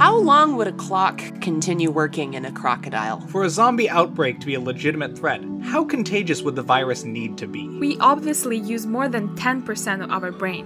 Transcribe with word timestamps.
How 0.00 0.16
long 0.16 0.56
would 0.56 0.66
a 0.66 0.72
clock 0.72 1.18
continue 1.42 1.90
working 1.90 2.32
in 2.32 2.46
a 2.46 2.52
crocodile? 2.52 3.20
For 3.26 3.44
a 3.44 3.50
zombie 3.50 3.90
outbreak 3.90 4.40
to 4.40 4.46
be 4.46 4.54
a 4.54 4.60
legitimate 4.60 5.14
threat, 5.14 5.42
how 5.62 5.84
contagious 5.84 6.40
would 6.40 6.56
the 6.56 6.62
virus 6.62 7.04
need 7.04 7.36
to 7.36 7.46
be? 7.46 7.68
We 7.68 7.98
obviously 7.98 8.56
use 8.56 8.86
more 8.86 9.08
than 9.08 9.36
10% 9.36 10.02
of 10.02 10.24
our 10.24 10.32
brain. 10.32 10.64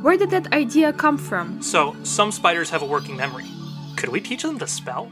Where 0.00 0.16
did 0.16 0.30
that 0.30 0.52
idea 0.52 0.92
come 0.92 1.18
from? 1.18 1.60
So, 1.60 1.96
some 2.04 2.30
spiders 2.30 2.70
have 2.70 2.82
a 2.82 2.86
working 2.86 3.16
memory. 3.16 3.46
Could 3.96 4.10
we 4.10 4.20
teach 4.20 4.42
them 4.42 4.60
to 4.60 4.66
spell? 4.68 5.10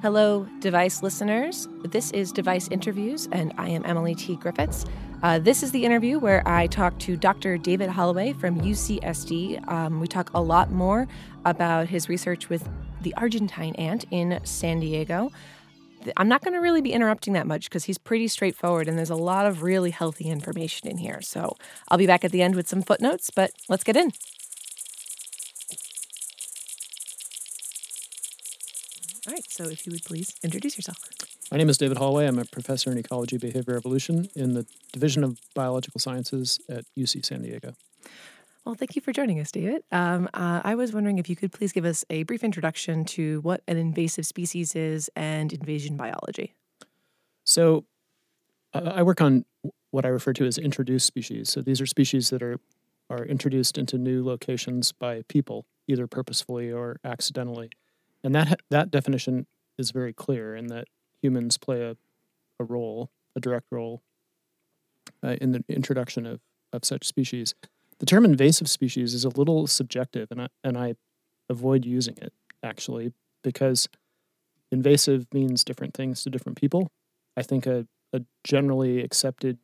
Hello, 0.00 0.46
device 0.60 1.02
listeners. 1.02 1.66
This 1.82 2.12
is 2.12 2.30
Device 2.30 2.68
Interviews, 2.68 3.28
and 3.32 3.52
I 3.58 3.70
am 3.70 3.84
Emily 3.84 4.14
T. 4.14 4.36
Griffiths. 4.36 4.84
Uh, 5.24 5.40
this 5.40 5.64
is 5.64 5.72
the 5.72 5.84
interview 5.84 6.20
where 6.20 6.46
I 6.46 6.68
talk 6.68 6.96
to 7.00 7.16
Dr. 7.16 7.58
David 7.58 7.90
Holway 7.90 8.38
from 8.38 8.60
UCSD. 8.60 9.68
Um, 9.68 9.98
we 9.98 10.06
talk 10.06 10.30
a 10.34 10.40
lot 10.40 10.70
more 10.70 11.08
about 11.44 11.88
his 11.88 12.08
research 12.08 12.48
with 12.48 12.68
the 13.00 13.12
Argentine 13.14 13.74
ant 13.74 14.04
in 14.12 14.38
San 14.44 14.78
Diego. 14.78 15.32
I'm 16.16 16.28
not 16.28 16.42
going 16.44 16.54
to 16.54 16.60
really 16.60 16.80
be 16.80 16.92
interrupting 16.92 17.32
that 17.32 17.48
much 17.48 17.64
because 17.64 17.82
he's 17.82 17.98
pretty 17.98 18.28
straightforward 18.28 18.86
and 18.86 18.96
there's 18.96 19.10
a 19.10 19.16
lot 19.16 19.46
of 19.46 19.64
really 19.64 19.90
healthy 19.90 20.26
information 20.26 20.88
in 20.88 20.98
here. 20.98 21.20
So 21.22 21.56
I'll 21.88 21.98
be 21.98 22.06
back 22.06 22.24
at 22.24 22.30
the 22.30 22.40
end 22.40 22.54
with 22.54 22.68
some 22.68 22.82
footnotes, 22.82 23.30
but 23.34 23.50
let's 23.68 23.82
get 23.82 23.96
in. 23.96 24.12
All 29.28 29.34
right, 29.34 29.44
so 29.50 29.64
if 29.64 29.86
you 29.86 29.92
would 29.92 30.04
please 30.04 30.34
introduce 30.42 30.78
yourself. 30.78 30.96
My 31.52 31.58
name 31.58 31.68
is 31.68 31.76
David 31.76 31.98
Holway. 31.98 32.26
I'm 32.26 32.38
a 32.38 32.46
professor 32.46 32.90
in 32.90 32.96
ecology, 32.96 33.36
behavior, 33.36 33.76
evolution 33.76 34.30
in 34.34 34.54
the 34.54 34.64
Division 34.90 35.22
of 35.22 35.38
Biological 35.54 36.00
Sciences 36.00 36.58
at 36.70 36.86
UC 36.96 37.26
San 37.26 37.42
Diego. 37.42 37.74
Well, 38.64 38.74
thank 38.74 38.96
you 38.96 39.02
for 39.02 39.12
joining 39.12 39.38
us, 39.38 39.52
David. 39.52 39.82
Um, 39.92 40.30
uh, 40.32 40.62
I 40.64 40.76
was 40.76 40.94
wondering 40.94 41.18
if 41.18 41.28
you 41.28 41.36
could 41.36 41.52
please 41.52 41.72
give 41.72 41.84
us 41.84 42.06
a 42.08 42.22
brief 42.22 42.42
introduction 42.42 43.04
to 43.04 43.42
what 43.42 43.60
an 43.68 43.76
invasive 43.76 44.24
species 44.24 44.74
is 44.74 45.10
and 45.14 45.52
invasion 45.52 45.98
biology. 45.98 46.54
So, 47.44 47.84
uh, 48.72 48.92
I 48.94 49.02
work 49.02 49.20
on 49.20 49.44
what 49.90 50.06
I 50.06 50.08
refer 50.08 50.32
to 50.32 50.46
as 50.46 50.56
introduced 50.56 51.04
species. 51.04 51.50
So, 51.50 51.60
these 51.60 51.82
are 51.82 51.86
species 51.86 52.30
that 52.30 52.42
are 52.42 52.58
are 53.10 53.26
introduced 53.26 53.76
into 53.76 53.98
new 53.98 54.24
locations 54.24 54.92
by 54.92 55.22
people, 55.28 55.66
either 55.86 56.06
purposefully 56.06 56.72
or 56.72 56.98
accidentally, 57.04 57.70
and 58.24 58.34
that 58.34 58.60
that 58.70 58.90
definition 58.90 59.46
is 59.78 59.90
very 59.90 60.12
clear 60.12 60.56
in 60.56 60.66
that 60.68 60.88
humans 61.22 61.58
play 61.58 61.82
a, 61.82 61.96
a 62.60 62.64
role, 62.64 63.10
a 63.36 63.40
direct 63.40 63.66
role, 63.70 64.02
uh, 65.22 65.36
in 65.40 65.52
the 65.52 65.64
introduction 65.68 66.26
of, 66.26 66.40
of 66.72 66.84
such 66.84 67.06
species. 67.06 67.54
The 67.98 68.06
term 68.06 68.24
invasive 68.24 68.68
species 68.68 69.14
is 69.14 69.24
a 69.24 69.28
little 69.28 69.66
subjective, 69.66 70.28
and 70.30 70.42
I, 70.42 70.48
and 70.62 70.78
I 70.78 70.94
avoid 71.48 71.84
using 71.84 72.16
it 72.20 72.32
actually 72.62 73.12
because 73.42 73.88
invasive 74.70 75.26
means 75.32 75.64
different 75.64 75.94
things 75.94 76.22
to 76.22 76.30
different 76.30 76.60
people. 76.60 76.90
I 77.36 77.42
think 77.42 77.66
a, 77.66 77.86
a 78.12 78.22
generally 78.44 79.02
accepted 79.02 79.58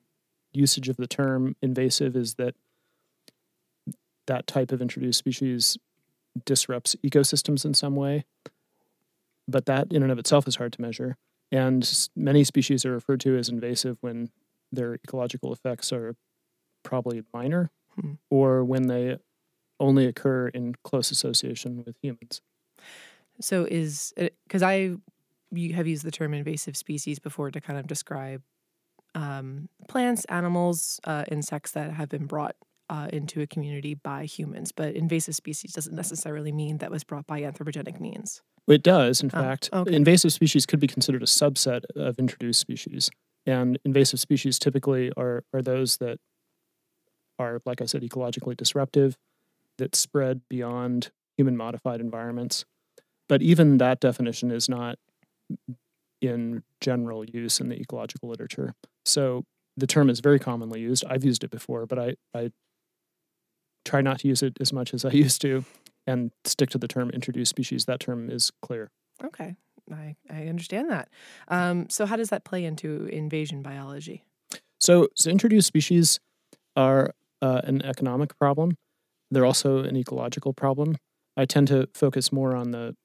usage 0.52 0.89
of 0.89 0.96
the 0.96 1.06
term 1.06 1.56
invasive 1.61 2.16
is 2.16 2.34
that 2.34 2.55
that 4.27 4.46
type 4.46 4.72
of 4.72 4.80
introduced 4.80 5.18
species 5.18 5.77
disrupts 6.44 6.96
ecosystems 7.04 7.64
in 7.64 7.74
some 7.74 7.96
way, 7.96 8.24
but 9.46 9.66
that 9.66 9.92
in 9.92 10.02
and 10.02 10.12
of 10.12 10.18
itself 10.18 10.48
is 10.48 10.56
hard 10.56 10.72
to 10.72 10.80
measure. 10.80 11.16
And 11.52 12.08
many 12.16 12.44
species 12.44 12.84
are 12.84 12.92
referred 12.92 13.20
to 13.20 13.36
as 13.36 13.48
invasive 13.48 13.98
when 14.00 14.30
their 14.72 14.94
ecological 14.94 15.52
effects 15.52 15.92
are 15.92 16.16
probably 16.82 17.22
minor 17.32 17.70
hmm. 18.00 18.14
or 18.30 18.64
when 18.64 18.88
they 18.88 19.18
only 19.78 20.06
occur 20.06 20.48
in 20.48 20.74
close 20.82 21.10
association 21.10 21.84
with 21.84 21.96
humans. 22.02 22.40
So, 23.40 23.64
is 23.64 24.12
because 24.46 24.62
I 24.62 24.94
you 25.50 25.74
have 25.74 25.86
used 25.86 26.05
the 26.05 26.11
term 26.11 26.34
invasive 26.34 26.77
species 26.77 27.18
before 27.18 27.50
to 27.50 27.61
kind 27.61 27.78
of 27.78 27.86
describe 27.86 28.42
um, 29.14 29.68
plants, 29.89 30.24
animals, 30.27 31.00
uh, 31.05 31.24
insects 31.30 31.73
that 31.73 31.92
have 31.92 32.08
been 32.08 32.27
brought 32.27 32.56
uh, 32.89 33.08
into 33.12 33.40
a 33.40 33.46
community 33.46 33.95
by 33.95 34.24
humans. 34.24 34.72
But 34.72 34.95
invasive 34.95 35.34
species 35.34 35.72
doesn't 35.72 35.95
necessarily 35.95 36.52
mean 36.52 36.78
that 36.78 36.90
was 36.90 37.05
brought 37.05 37.27
by 37.27 37.42
anthropogenic 37.42 38.00
means. 38.00 38.42
It 38.67 38.83
does, 38.83 39.20
in 39.20 39.30
oh, 39.33 39.40
fact. 39.40 39.70
Okay. 39.72 39.95
Invasive 39.95 40.33
species 40.33 40.67
could 40.67 40.80
be 40.80 40.86
considered 40.86 41.23
a 41.23 41.27
subset 41.27 41.83
of 41.96 42.18
introduced 42.18 42.61
species. 42.61 43.11
And 43.46 43.78
invasive 43.84 44.20
species 44.20 44.58
typically 44.58 45.12
are, 45.17 45.44
are 45.52 45.62
those 45.62 45.98
that 45.98 46.18
are, 47.39 47.61
like 47.67 47.83
I 47.83 47.86
said, 47.86 48.02
ecologically 48.02 48.56
disruptive, 48.56 49.17
that 49.78 49.94
spread 49.94 50.42
beyond 50.48 51.11
human 51.36 51.56
modified 51.56 52.00
environments. 52.00 52.64
But 53.28 53.42
even 53.42 53.78
that 53.78 54.00
definition 54.00 54.50
is 54.50 54.68
not 54.68 54.98
in 56.23 56.62
general 56.80 57.24
use 57.24 57.61
in 57.61 57.68
the 57.68 57.77
ecological 57.77 58.28
literature. 58.28 58.74
So 59.05 59.44
the 59.77 59.86
term 59.86 60.08
is 60.08 60.20
very 60.20 60.39
commonly 60.39 60.80
used. 60.80 61.05
I've 61.08 61.24
used 61.24 61.44
it 61.44 61.50
before, 61.50 61.86
but 61.86 61.98
I, 61.98 62.14
I 62.34 62.50
try 63.84 64.00
not 64.00 64.20
to 64.20 64.28
use 64.28 64.42
it 64.42 64.56
as 64.61 64.72
much 64.72 64.95
as 64.95 65.05
I 65.05 65.11
used 65.24 65.40
to 65.42 65.64
and 66.06 66.30
stick 66.45 66.70
to 66.70 66.78
the 66.78 66.89
term 66.89 67.11
introduced 67.11 67.50
species. 67.50 67.86
That 67.86 68.00
term 68.00 68.30
is 68.30 68.50
clear. 68.62 68.90
Okay, 69.22 69.56
I, 69.92 70.17
I 70.30 70.46
understand 70.46 70.90
that. 70.90 71.08
Um, 71.48 71.89
so, 71.89 72.06
how 72.06 72.17
does 72.17 72.30
that 72.30 72.44
play 72.44 72.64
into 72.64 73.06
invasion 73.06 73.62
biology? 73.62 74.24
So, 74.80 75.08
so 75.14 75.30
introduced 75.30 75.67
species 75.67 76.20
are 76.77 77.14
uh, 77.40 77.62
an 77.64 77.83
economic 77.83 78.39
problem. 78.39 78.77
They're 79.30 79.46
also 79.46 79.78
an 79.78 79.96
ecological 79.96 80.52
problem. 80.52 80.96
I 81.36 81.46
tend 81.46 81.68
to 81.68 81.89
focus 81.94 82.33
more 82.33 82.55
on 82.55 82.70
the 82.70 82.96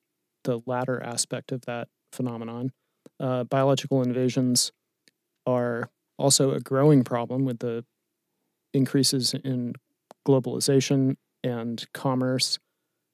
the 0.43 0.61
latter 0.65 1.01
aspect 1.03 1.51
of 1.51 1.61
that 1.61 1.87
phenomenon. 2.13 2.71
Uh, 3.19 3.43
biological 3.43 4.01
invasions 4.01 4.71
are 5.45 5.89
also 6.17 6.51
a 6.51 6.59
growing 6.59 7.03
problem 7.03 7.45
with 7.45 7.59
the 7.59 7.83
increases 8.73 9.33
in 9.33 9.73
globalization 10.27 11.15
and 11.43 11.85
commerce 11.93 12.59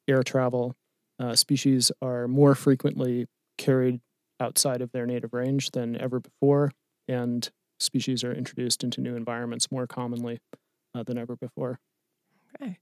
air 0.07 0.23
travel, 0.23 0.75
uh, 1.19 1.35
species 1.35 1.91
are 2.01 2.27
more 2.27 2.55
frequently 2.55 3.27
carried 3.57 3.99
outside 4.39 4.81
of 4.81 4.91
their 4.91 5.05
native 5.05 5.33
range 5.33 5.71
than 5.71 5.99
ever 5.99 6.19
before, 6.19 6.71
and 7.07 7.49
species 7.79 8.23
are 8.23 8.33
introduced 8.33 8.83
into 8.83 9.01
new 9.01 9.16
environments 9.16 9.71
more 9.71 9.88
commonly 9.88 10.39
uh, 10.93 11.03
than 11.03 11.17
ever 11.17 11.35
before. 11.35 11.79
Okay. 12.61 12.79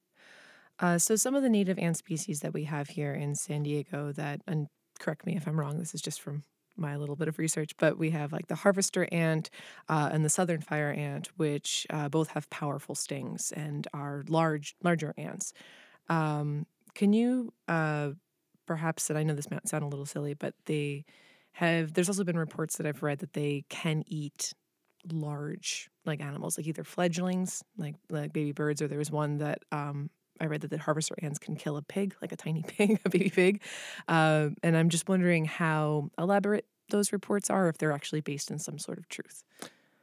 Uh, 0.79 0.97
so, 0.97 1.15
some 1.15 1.35
of 1.35 1.43
the 1.43 1.49
native 1.49 1.77
ant 1.77 1.97
species 1.97 2.39
that 2.39 2.53
we 2.53 2.63
have 2.63 2.89
here 2.89 3.13
in 3.13 3.35
San 3.35 3.63
Diego 3.63 4.11
that, 4.13 4.41
and 4.47 4.67
correct 4.99 5.25
me 5.25 5.35
if 5.35 5.47
I'm 5.47 5.59
wrong, 5.59 5.77
this 5.77 5.93
is 5.93 6.01
just 6.01 6.21
from 6.21 6.43
my 6.75 6.95
little 6.95 7.15
bit 7.15 7.27
of 7.27 7.37
research, 7.39 7.71
but 7.77 7.97
we 7.97 8.09
have 8.11 8.31
like 8.31 8.47
the 8.47 8.55
harvester 8.55 9.07
ant 9.11 9.49
uh, 9.89 10.09
and 10.11 10.25
the 10.25 10.29
southern 10.29 10.61
fire 10.61 10.91
ant, 10.91 11.27
which 11.37 11.85
uh, 11.89 12.09
both 12.09 12.29
have 12.29 12.49
powerful 12.49 12.95
stings 12.95 13.51
and 13.51 13.87
are 13.93 14.23
large, 14.27 14.75
larger 14.83 15.13
ants. 15.17 15.53
Um, 16.09 16.65
can 16.95 17.13
you 17.13 17.53
uh, 17.67 18.11
perhaps, 18.65 19.09
and 19.09 19.19
I 19.19 19.23
know 19.23 19.33
this 19.33 19.51
might 19.51 19.67
sound 19.67 19.83
a 19.83 19.87
little 19.87 20.05
silly, 20.05 20.33
but 20.33 20.53
they 20.65 21.05
have, 21.53 21.93
there's 21.93 22.09
also 22.09 22.23
been 22.23 22.37
reports 22.37 22.77
that 22.77 22.87
I've 22.87 23.03
read 23.03 23.19
that 23.19 23.33
they 23.33 23.65
can 23.69 24.03
eat 24.07 24.53
large 25.11 25.89
like 26.05 26.21
animals, 26.21 26.57
like 26.57 26.67
either 26.67 26.83
fledglings, 26.83 27.63
like 27.77 27.95
like 28.09 28.33
baby 28.33 28.51
birds, 28.51 28.81
or 28.81 28.87
there 28.87 28.97
was 28.97 29.11
one 29.11 29.37
that 29.37 29.59
um, 29.71 30.09
I 30.39 30.45
read 30.45 30.61
that 30.61 30.69
the 30.69 30.77
harvester 30.77 31.15
ants 31.21 31.39
can 31.39 31.55
kill 31.55 31.77
a 31.77 31.81
pig, 31.81 32.15
like 32.21 32.31
a 32.31 32.35
tiny 32.35 32.63
pig, 32.67 32.99
a 33.05 33.09
baby 33.09 33.29
pig. 33.29 33.61
Uh, 34.07 34.49
and 34.61 34.75
I'm 34.75 34.89
just 34.89 35.07
wondering 35.07 35.45
how 35.45 36.09
elaborate 36.17 36.65
those 36.89 37.13
reports 37.13 37.49
are, 37.49 37.69
if 37.69 37.77
they're 37.77 37.91
actually 37.91 38.21
based 38.21 38.51
in 38.51 38.59
some 38.59 38.77
sort 38.77 38.97
of 38.97 39.07
truth. 39.09 39.43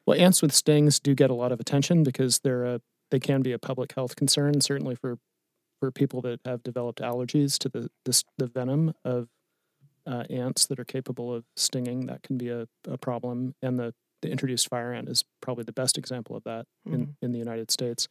Well, 0.07 0.19
ants 0.19 0.43
with 0.43 0.53
stings 0.53 0.99
do 0.99 1.15
get 1.15 1.31
a 1.31 1.35
lot 1.35 1.53
of 1.53 1.61
attention 1.61 2.03
because 2.03 2.41
they're 2.41 2.65
a 2.65 2.81
they 3.11 3.19
can 3.19 3.43
be 3.43 3.51
a 3.53 3.59
public 3.59 3.93
health 3.95 4.17
concern, 4.17 4.61
certainly 4.61 4.95
for 4.95 5.19
for 5.79 5.91
people 5.91 6.21
that 6.21 6.41
have 6.45 6.63
developed 6.63 7.01
allergies 7.01 7.59
to 7.59 7.69
the 7.69 7.91
this, 8.05 8.25
the 8.39 8.47
venom 8.47 8.95
of 9.05 9.29
uh, 10.07 10.25
ants 10.31 10.67
that 10.67 10.79
are 10.79 10.85
capable 10.85 11.33
of 11.33 11.45
stinging, 11.57 12.07
that 12.07 12.23
can 12.23 12.37
be 12.37 12.49
a, 12.49 12.67
a 12.87 12.99
problem. 12.99 13.55
And 13.63 13.79
the, 13.79 13.95
the 14.23 14.31
introduced 14.31 14.69
fire 14.69 14.93
ant 14.93 15.09
is 15.09 15.25
probably 15.41 15.65
the 15.65 15.73
best 15.73 15.99
example 15.99 16.37
of 16.37 16.45
that 16.45 16.67
mm-hmm. 16.87 16.95
in, 16.95 17.17
in 17.23 17.33
the 17.33 17.39
United 17.39 17.71
States. 17.71 18.09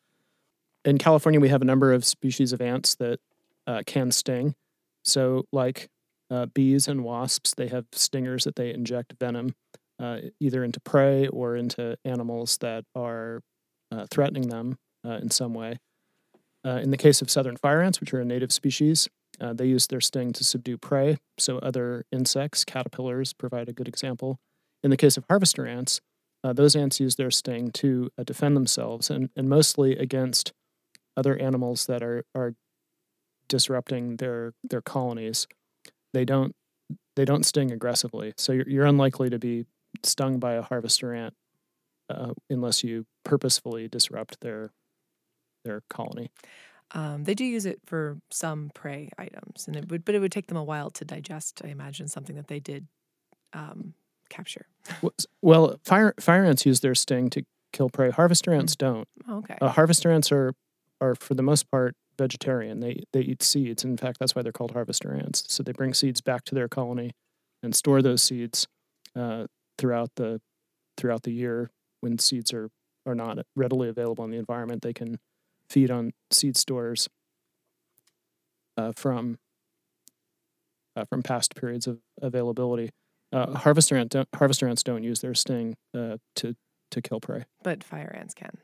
In 0.86 0.98
California, 0.98 1.40
we 1.40 1.50
have 1.50 1.62
a 1.62 1.66
number 1.66 1.92
of 1.92 2.06
species 2.06 2.54
of 2.54 2.62
ants 2.62 2.96
that 2.96 3.20
uh, 3.68 3.84
can 3.86 4.12
sting. 4.12 4.56
So, 5.04 5.46
like 5.52 5.90
uh, 6.32 6.48
bees 6.48 6.88
and 6.88 7.04
wasps, 7.04 7.54
they 7.56 7.68
have 7.68 7.86
stingers 7.92 8.44
that 8.46 8.56
they 8.56 8.74
inject 8.74 9.14
venom 9.20 9.56
uh, 10.00 10.20
either 10.40 10.64
into 10.64 10.80
prey 10.80 11.28
or 11.28 11.56
into 11.56 11.98
animals 12.06 12.58
that 12.60 12.86
are 12.96 13.42
uh, 13.92 14.06
threatening 14.10 14.50
them 14.50 14.78
uh, 15.06 15.20
in 15.22 15.30
some 15.30 15.54
way. 15.54 15.80
Uh, 16.66 16.80
in 16.82 16.92
the 16.92 16.98
case 16.98 17.22
of 17.22 17.30
southern 17.30 17.58
fire 17.58 17.82
ants, 17.82 18.00
which 18.00 18.14
are 18.14 18.22
a 18.22 18.26
native 18.26 18.52
species, 18.52 19.08
they 19.54 19.66
use 19.66 19.88
their 19.88 20.02
sting 20.02 20.34
to 20.34 20.44
subdue 20.44 20.78
prey, 20.78 21.18
so 21.38 21.60
other 21.60 22.04
insects, 22.12 22.66
caterpillars, 22.66 23.32
provide 23.32 23.70
a 23.70 23.74
good 23.74 23.88
example. 23.88 24.38
In 24.84 24.90
the 24.90 24.98
case 24.98 25.16
of 25.16 25.24
harvester 25.30 25.66
ants, 25.66 26.02
those 26.44 26.76
ants 26.76 27.00
use 27.00 27.16
their 27.16 27.32
sting 27.32 27.72
to 27.72 28.10
defend 28.26 28.58
themselves 28.58 29.10
and, 29.10 29.30
and 29.38 29.48
mostly 29.48 29.96
against 29.96 30.52
other 31.20 31.38
animals 31.38 31.86
that 31.86 32.02
are, 32.02 32.24
are 32.34 32.56
disrupting 33.48 34.16
their, 34.16 34.54
their 34.70 34.82
colonies. 34.82 35.48
they 36.14 36.26
don't 36.26 36.56
they 37.16 37.26
don't 37.26 37.46
sting 37.46 37.70
aggressively. 37.72 38.34
So 38.38 38.54
you're, 38.54 38.70
you're 38.70 38.86
unlikely 38.86 39.30
to 39.30 39.38
be 39.38 39.66
stung 40.04 40.40
by 40.40 40.54
a 40.54 40.62
harvester 40.62 41.14
ant 41.14 41.34
uh, 42.10 42.34
unless 42.50 42.82
you 42.84 43.06
purposefully 43.26 43.90
disrupt 43.90 44.40
their 44.40 44.72
their 45.66 45.82
colony. 45.90 46.32
Um, 46.92 47.26
they 47.26 47.36
do 47.36 47.44
use 47.44 47.66
it 47.66 47.82
for 47.86 48.18
some 48.32 48.72
prey 48.74 49.12
items, 49.18 49.68
and 49.68 49.76
it 49.76 49.90
would, 49.90 50.06
but 50.06 50.16
it 50.16 50.20
would 50.20 50.32
take 50.32 50.48
them 50.48 50.58
a 50.58 50.64
while 50.64 50.90
to 50.92 51.06
digest. 51.06 51.62
I 51.64 51.68
imagine 51.68 52.08
something 52.08 52.36
that 52.38 52.48
they 52.48 52.60
did 52.60 52.88
um, 53.54 53.94
capture. 54.30 54.66
Well, 55.42 55.80
fire 55.84 56.16
fire 56.20 56.46
ants 56.46 56.66
use 56.66 56.80
their 56.80 56.96
sting 56.96 57.30
to 57.32 57.44
kill 57.74 57.90
prey. 57.90 58.10
Harvester 58.12 58.54
ants 58.54 58.76
don't. 58.76 59.08
Oh, 59.28 59.40
okay. 59.40 59.58
Uh, 59.62 59.70
harvester 59.70 60.10
ants 60.10 60.32
are 60.32 60.54
are 61.02 61.16
for 61.16 61.34
the 61.34 61.44
most 61.44 61.70
part 61.72 61.96
vegetarian. 62.18 62.80
They 62.80 63.04
they 63.14 63.22
eat 63.22 63.42
seeds. 63.42 63.84
In 63.84 63.98
fact, 63.98 64.20
that's 64.20 64.36
why 64.36 64.42
they're 64.42 64.52
called 64.52 64.72
harvester 64.72 65.14
ants. 65.16 65.44
So 65.48 65.64
they 65.64 65.72
bring 65.72 65.94
seeds 65.94 66.22
back 66.22 66.44
to 66.46 66.56
their 66.56 66.68
colony 66.68 67.12
and 67.64 67.76
store 67.76 68.02
those 68.02 68.22
seeds 68.22 68.68
uh, 69.16 69.48
throughout 69.78 70.12
the 70.16 70.42
throughout 70.98 71.24
the 71.24 71.32
year 71.32 71.72
when 72.02 72.20
seeds 72.20 72.54
are 72.54 72.70
are 73.06 73.16
not 73.16 73.40
readily 73.56 73.90
available 73.90 74.24
in 74.24 74.32
the 74.32 74.38
environment. 74.38 74.82
They 74.82 74.94
can 74.94 75.20
feed 75.70 75.90
on 75.90 76.12
seed 76.32 76.58
stores 76.58 77.08
uh, 78.78 78.92
from 78.96 79.40
uh, 80.96 81.06
from 81.06 81.24
past 81.24 81.56
periods 81.56 81.88
of 81.88 82.00
availability. 82.22 82.90
Uh, 83.32 83.56
harvester, 83.60 83.96
ant 83.96 84.10
don't, 84.10 84.28
harvester 84.36 84.68
ants 84.68 84.84
don't 84.84 85.04
use 85.04 85.22
their 85.22 85.36
sting 85.36 85.76
uh, 85.96 86.18
to 86.36 86.56
to 86.92 87.02
kill 87.02 87.20
prey. 87.20 87.46
but 87.64 87.84
fire 87.84 88.14
ants 88.18 88.34
can. 88.34 88.58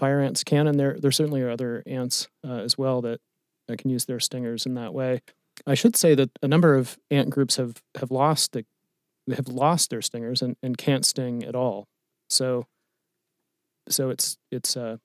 Fire 0.00 0.20
ants 0.20 0.42
can, 0.42 0.66
and 0.66 0.80
there 0.80 0.96
there 0.98 1.10
certainly 1.10 1.42
are 1.42 1.50
other 1.50 1.82
ants 1.86 2.26
uh, 2.42 2.54
as 2.54 2.78
well 2.78 3.02
that, 3.02 3.20
that 3.68 3.76
can 3.76 3.90
use 3.90 4.06
their 4.06 4.18
stingers 4.18 4.64
in 4.64 4.72
that 4.74 4.94
way. 4.94 5.20
I 5.66 5.74
should 5.74 5.94
say 5.94 6.14
that 6.14 6.30
a 6.42 6.48
number 6.48 6.74
of 6.74 6.98
ant 7.10 7.28
groups 7.28 7.56
have 7.56 7.82
have 7.98 8.10
lost 8.10 8.52
the 8.52 8.64
have 9.36 9.46
lost 9.48 9.90
their 9.90 10.00
stingers 10.00 10.40
and, 10.40 10.56
and 10.62 10.78
can't 10.78 11.04
sting 11.04 11.44
at 11.44 11.54
all. 11.54 11.86
So 12.30 12.66
so 13.90 14.08
it's 14.08 14.38
it's 14.50 14.74
uh, 14.74 14.96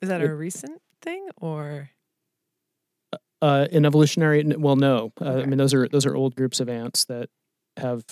Is 0.00 0.08
that 0.08 0.22
It- 0.22 0.30
a 0.30 0.34
recent 0.34 0.80
thing 1.02 1.28
or? 1.36 1.90
uh, 3.42 3.66
an 3.72 3.84
evolutionary. 3.84 4.42
Well, 4.44 4.76
no, 4.76 5.12
uh, 5.20 5.40
I 5.42 5.44
mean 5.44 5.58
those 5.58 5.74
are 5.74 5.86
those 5.86 6.06
are 6.06 6.16
old 6.16 6.34
groups 6.34 6.60
of 6.60 6.68
ants 6.70 7.04
that 7.04 7.28
have 7.76 8.04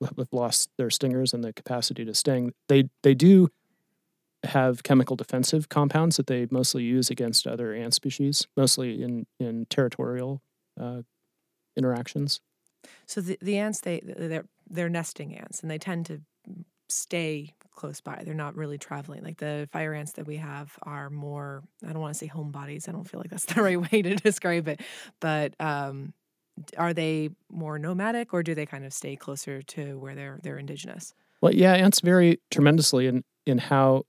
have 0.00 0.28
lost 0.30 0.70
their 0.78 0.90
stingers 0.90 1.34
and 1.34 1.42
the 1.42 1.52
capacity 1.52 2.04
to 2.04 2.14
sting. 2.14 2.52
They 2.68 2.88
they 3.02 3.14
do 3.14 3.48
have 4.44 4.82
chemical 4.82 5.16
defensive 5.16 5.68
compounds 5.68 6.16
that 6.16 6.26
they 6.26 6.46
mostly 6.50 6.82
use 6.82 7.10
against 7.10 7.46
other 7.46 7.72
ant 7.74 7.94
species, 7.94 8.46
mostly 8.56 9.02
in 9.02 9.26
in 9.38 9.66
territorial 9.70 10.42
uh, 10.80 11.02
interactions. 11.76 12.40
So 13.06 13.20
the, 13.20 13.38
the 13.40 13.58
ants 13.58 13.80
they 13.80 14.00
they're 14.04 14.46
they're 14.68 14.88
nesting 14.88 15.36
ants 15.36 15.60
and 15.60 15.70
they 15.70 15.78
tend 15.78 16.06
to 16.06 16.20
stay 16.88 17.54
close 17.74 18.00
by. 18.00 18.22
They're 18.24 18.34
not 18.34 18.56
really 18.56 18.78
traveling. 18.78 19.22
Like 19.22 19.38
the 19.38 19.68
fire 19.72 19.94
ants 19.94 20.12
that 20.12 20.26
we 20.26 20.36
have 20.36 20.76
are 20.82 21.08
more 21.08 21.62
I 21.86 21.92
don't 21.92 22.02
want 22.02 22.14
to 22.14 22.18
say 22.18 22.28
homebodies. 22.28 22.88
I 22.88 22.92
don't 22.92 23.08
feel 23.08 23.20
like 23.20 23.30
that's 23.30 23.46
the 23.46 23.62
right 23.62 23.80
way 23.80 24.02
to 24.02 24.14
describe 24.16 24.68
it. 24.68 24.80
But 25.20 25.54
um 25.60 26.14
are 26.76 26.92
they 26.92 27.30
more 27.50 27.78
nomadic 27.78 28.34
or 28.34 28.42
do 28.42 28.54
they 28.54 28.66
kind 28.66 28.84
of 28.84 28.92
stay 28.92 29.16
closer 29.16 29.62
to 29.62 29.98
where 29.98 30.14
they're 30.14 30.38
they're 30.42 30.58
indigenous? 30.58 31.14
Well, 31.40 31.54
yeah, 31.54 31.72
ants 31.72 32.00
vary 32.00 32.40
tremendously 32.50 33.06
in 33.06 33.24
in 33.46 33.58
how 33.58 34.04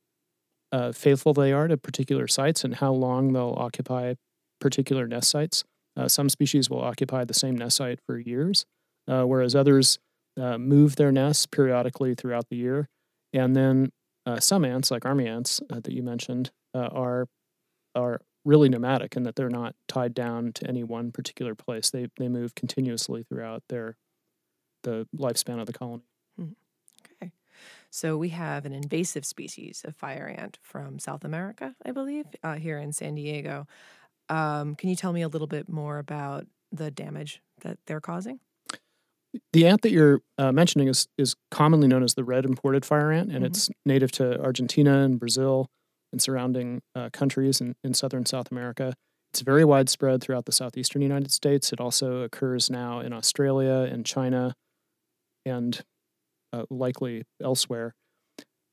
uh, 0.73 0.91
faithful 0.91 1.33
they 1.33 1.53
are 1.53 1.67
to 1.67 1.77
particular 1.77 2.27
sites 2.27 2.63
and 2.63 2.75
how 2.75 2.91
long 2.91 3.31
they'll 3.31 3.55
occupy 3.57 4.15
particular 4.59 5.07
nest 5.07 5.29
sites. 5.29 5.63
Uh, 5.95 6.07
some 6.07 6.27
species 6.27 6.69
will 6.69 6.81
occupy 6.81 7.23
the 7.23 7.33
same 7.33 7.55
nest 7.55 7.77
site 7.77 7.99
for 8.07 8.17
years, 8.17 8.65
uh, 9.07 9.23
whereas 9.23 9.55
others 9.55 9.99
uh, 10.41 10.57
move 10.57 10.95
their 10.95 11.11
nests 11.11 11.45
periodically 11.45 12.15
throughout 12.15 12.49
the 12.49 12.55
year. 12.55 12.89
And 13.33 13.55
then 13.55 13.91
uh, 14.25 14.39
some 14.39 14.65
ants, 14.65 14.89
like 14.89 15.05
army 15.05 15.27
ants 15.27 15.61
uh, 15.71 15.79
that 15.81 15.93
you 15.93 16.01
mentioned, 16.01 16.51
are 16.73 17.27
are 17.93 18.19
really 18.43 18.67
nomadic 18.67 19.15
in 19.15 19.21
that 19.21 19.35
they're 19.35 19.47
not 19.47 19.75
tied 19.87 20.15
down 20.15 20.51
to 20.53 20.67
any 20.67 20.83
one 20.83 21.11
particular 21.11 21.53
place. 21.53 21.91
They 21.91 22.07
they 22.17 22.29
move 22.29 22.55
continuously 22.55 23.23
throughout 23.23 23.61
their 23.69 23.95
the 24.81 25.07
lifespan 25.15 25.59
of 25.59 25.67
the 25.67 25.73
colony. 25.73 26.03
So 27.91 28.17
we 28.17 28.29
have 28.29 28.65
an 28.65 28.73
invasive 28.73 29.25
species 29.25 29.83
of 29.85 29.95
fire 29.95 30.27
ant 30.27 30.59
from 30.61 30.99
South 30.99 31.23
America, 31.25 31.75
I 31.85 31.91
believe, 31.91 32.25
uh, 32.43 32.55
here 32.55 32.77
in 32.77 32.93
San 32.93 33.15
Diego. 33.15 33.67
Um, 34.29 34.75
can 34.75 34.89
you 34.89 34.95
tell 34.95 35.13
me 35.13 35.21
a 35.21 35.27
little 35.27 35.47
bit 35.47 35.69
more 35.69 35.99
about 35.99 36.47
the 36.71 36.91
damage 36.91 37.41
that 37.61 37.77
they're 37.87 38.01
causing? 38.01 38.39
the 39.51 39.65
ant 39.65 39.81
that 39.81 39.91
you're 39.91 40.21
uh, 40.37 40.51
mentioning 40.51 40.87
is 40.87 41.07
is 41.17 41.35
commonly 41.51 41.87
known 41.87 42.03
as 42.03 42.13
the 42.13 42.23
red 42.23 42.45
imported 42.45 42.85
fire 42.85 43.11
ant, 43.11 43.31
and 43.31 43.43
Mhm. 43.43 43.47
it's 43.47 43.69
native 43.85 44.11
to 44.13 44.39
Argentina 44.41 44.99
and 44.99 45.19
Brazil 45.19 45.67
and 46.11 46.21
surrounding 46.21 46.81
uh, 46.93 47.09
countries 47.11 47.59
in, 47.59 47.75
in 47.83 47.93
southern 47.93 48.25
South 48.25 48.51
America. 48.51 48.93
It's 49.31 49.41
very 49.41 49.65
widespread 49.65 50.21
throughout 50.21 50.45
the 50.45 50.51
southeastern 50.51 51.01
United 51.01 51.31
States. 51.31 51.73
It 51.73 51.79
also 51.81 52.21
occurs 52.21 52.69
now 52.69 52.99
in 52.99 53.13
Australia 53.13 53.89
and 53.91 54.05
China, 54.05 54.53
and 55.45 55.81
uh, 56.53 56.65
likely 56.69 57.23
elsewhere. 57.43 57.95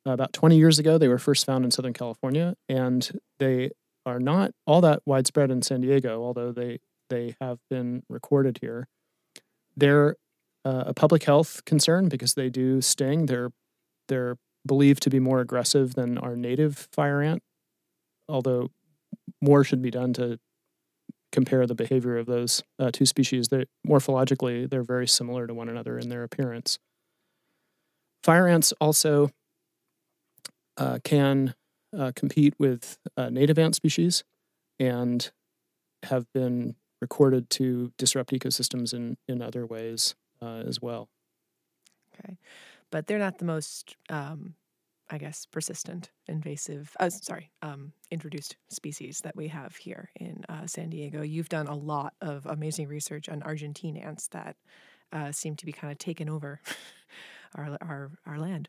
about 0.07 0.33
20 0.33 0.57
years 0.57 0.79
ago, 0.79 0.99
they 0.99 1.09
were 1.09 1.19
first 1.19 1.45
found 1.45 1.65
in 1.65 1.71
Southern 1.71 1.93
California, 1.93 2.55
and 2.69 3.19
they 3.39 3.71
are 4.07 4.21
not 4.21 4.53
all 4.67 4.81
that 4.81 5.03
widespread 5.05 5.51
in 5.51 5.63
San 5.63 5.81
Diego, 5.81 6.23
although 6.23 6.53
they 6.53 6.79
they 7.09 7.35
have 7.41 7.59
been 7.69 8.05
recorded 8.09 8.59
here. 8.61 8.87
They're 9.77 10.17
uh, 10.65 10.85
a 10.87 10.95
public 10.95 11.25
health 11.25 11.65
concern 11.65 12.09
because 12.09 12.35
they 12.35 12.49
do 12.49 12.81
sting. 12.81 13.27
They're 13.27 13.51
they're 14.09 14.37
believed 14.67 15.03
to 15.03 15.11
be 15.11 15.19
more 15.19 15.41
aggressive 15.41 15.95
than 15.95 16.19
our 16.19 16.37
native 16.37 16.89
fire 16.93 17.23
ant, 17.23 17.43
although 18.29 18.71
more 19.41 19.65
should 19.65 19.83
be 19.83 19.91
done 19.91 20.13
to 20.15 20.39
compare 21.33 21.67
the 21.67 21.75
behavior 21.75 22.19
of 22.19 22.27
those 22.27 22.63
uh, 22.79 22.91
two 22.93 23.07
species. 23.07 23.49
They 23.49 23.65
morphologically 23.87 24.69
they're 24.69 24.83
very 24.83 25.09
similar 25.09 25.47
to 25.47 25.55
one 25.55 25.69
another 25.69 25.99
in 25.99 26.09
their 26.09 26.23
appearance. 26.23 26.79
Fire 28.23 28.47
ants 28.47 28.73
also 28.81 29.31
uh, 30.77 30.99
can 31.05 31.55
uh, 31.97 32.13
compete 32.15 32.55
with 32.59 32.99
uh, 33.17 33.31
native 33.31 33.59
ant 33.59 33.75
species 33.75 34.25
and 34.79 35.31
have 36.05 36.27
been 36.33 36.75
recorded 37.01 37.51
to 37.51 37.93
disrupt 37.99 38.33
ecosystems 38.33 38.93
in, 38.93 39.17
in 39.27 39.43
other 39.43 39.67
ways 39.67 40.15
uh, 40.43 40.63
as 40.67 40.81
well. 40.81 41.09
Okay. 42.15 42.39
But 42.91 43.07
they're 43.07 43.19
not 43.19 43.39
the 43.39 43.45
most, 43.45 43.97
um, 44.09 44.55
I 45.09 45.19
guess, 45.19 45.47
persistent, 45.47 46.11
invasive, 46.27 46.95
uh, 47.01 47.11
sorry, 47.11 47.51
um, 47.63 47.93
introduced 48.11 48.57
species 48.69 49.21
that 49.23 49.37
we 49.37 49.49
have 49.49 49.77
here 49.77 50.11
in 50.17 50.45
uh, 50.49 50.67
San 50.67 50.91
Diego. 50.91 51.23
You've 51.23 51.49
done 51.49 51.67
a 51.67 51.77
lot 51.77 52.15
of 52.21 52.47
amazing 52.47 52.89
research 52.89 53.29
on 53.29 53.43
Argentine 53.43 53.97
ants 53.97 54.29
that 54.29 54.57
uh, 55.13 55.33
seem 55.33 55.57
to 55.57 55.67
be 55.67 55.73
kind 55.73 55.91
of 55.93 55.99
taking 55.99 56.29
over 56.29 56.61
our, 57.55 57.77
our, 57.81 58.11
our 58.27 58.39
land. 58.39 58.69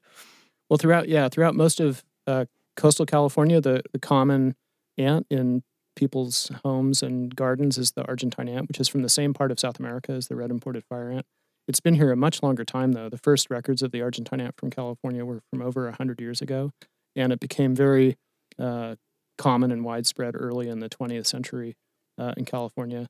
Well, 0.69 0.77
throughout 0.77 1.09
yeah, 1.09 1.27
throughout 1.29 1.55
most 1.55 1.79
of 1.79 2.03
uh, 2.27 2.45
coastal 2.75 3.05
California, 3.05 3.59
the, 3.59 3.83
the 3.91 3.99
common 3.99 4.55
ant 4.97 5.27
in 5.29 5.63
people's 5.95 6.49
homes 6.63 7.03
and 7.03 7.35
gardens 7.35 7.77
is 7.77 7.91
the 7.91 8.05
Argentine 8.05 8.47
ant, 8.47 8.67
which 8.67 8.79
is 8.79 8.87
from 8.87 9.01
the 9.01 9.09
same 9.09 9.33
part 9.33 9.51
of 9.51 9.59
South 9.59 9.79
America 9.79 10.13
as 10.13 10.27
the 10.27 10.35
red 10.35 10.49
imported 10.49 10.83
fire 10.85 11.11
ant. 11.11 11.25
It's 11.67 11.79
been 11.79 11.95
here 11.95 12.11
a 12.11 12.15
much 12.15 12.41
longer 12.41 12.65
time, 12.65 12.93
though. 12.93 13.09
The 13.09 13.17
first 13.17 13.49
records 13.49 13.81
of 13.81 13.91
the 13.91 14.01
Argentine 14.01 14.41
ant 14.41 14.55
from 14.57 14.69
California 14.69 15.23
were 15.23 15.41
from 15.49 15.61
over 15.61 15.85
100 15.85 16.19
years 16.19 16.41
ago, 16.41 16.71
and 17.15 17.31
it 17.31 17.39
became 17.39 17.75
very 17.75 18.17
uh, 18.57 18.95
common 19.37 19.71
and 19.71 19.83
widespread 19.83 20.35
early 20.37 20.69
in 20.69 20.79
the 20.79 20.89
20th 20.89 21.27
century 21.27 21.75
uh, 22.17 22.33
in 22.37 22.45
California. 22.45 23.07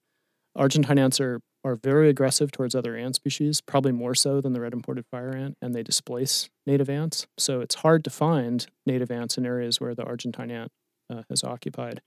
Argentine 0.55 0.99
ants 0.99 1.19
are, 1.19 1.39
are 1.63 1.75
very 1.75 2.09
aggressive 2.09 2.51
towards 2.51 2.75
other 2.75 2.95
ant 2.95 3.15
species, 3.15 3.61
probably 3.61 3.91
more 3.91 4.15
so 4.15 4.41
than 4.41 4.53
the 4.53 4.61
red 4.61 4.73
imported 4.73 5.05
fire 5.09 5.35
ant, 5.35 5.57
and 5.61 5.73
they 5.73 5.83
displace 5.83 6.49
native 6.65 6.89
ants. 6.89 7.27
So 7.37 7.61
it's 7.61 7.75
hard 7.75 8.03
to 8.03 8.09
find 8.09 8.65
native 8.85 9.11
ants 9.11 9.37
in 9.37 9.45
areas 9.45 9.79
where 9.79 9.95
the 9.95 10.03
Argentine 10.03 10.51
ant 10.51 10.71
uh, 11.09 11.23
has 11.29 11.43
occupied. 11.43 12.01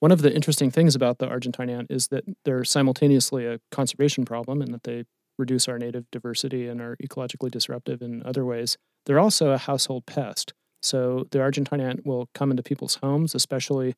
One 0.00 0.12
of 0.12 0.22
the 0.22 0.32
interesting 0.32 0.70
things 0.70 0.94
about 0.94 1.18
the 1.18 1.28
Argentine 1.28 1.70
ant 1.70 1.90
is 1.90 2.08
that 2.08 2.24
they're 2.44 2.64
simultaneously 2.64 3.46
a 3.46 3.58
conservation 3.70 4.24
problem 4.24 4.62
and 4.62 4.72
that 4.72 4.84
they 4.84 5.04
reduce 5.38 5.68
our 5.68 5.78
native 5.78 6.10
diversity 6.10 6.68
and 6.68 6.80
are 6.80 6.96
ecologically 7.02 7.50
disruptive 7.50 8.00
in 8.00 8.22
other 8.24 8.44
ways. 8.44 8.76
They're 9.06 9.20
also 9.20 9.50
a 9.50 9.58
household 9.58 10.06
pest. 10.06 10.52
So 10.82 11.26
the 11.30 11.40
Argentine 11.40 11.80
ant 11.80 12.06
will 12.06 12.28
come 12.34 12.50
into 12.50 12.62
people's 12.62 12.96
homes, 12.96 13.34
especially 13.34 13.94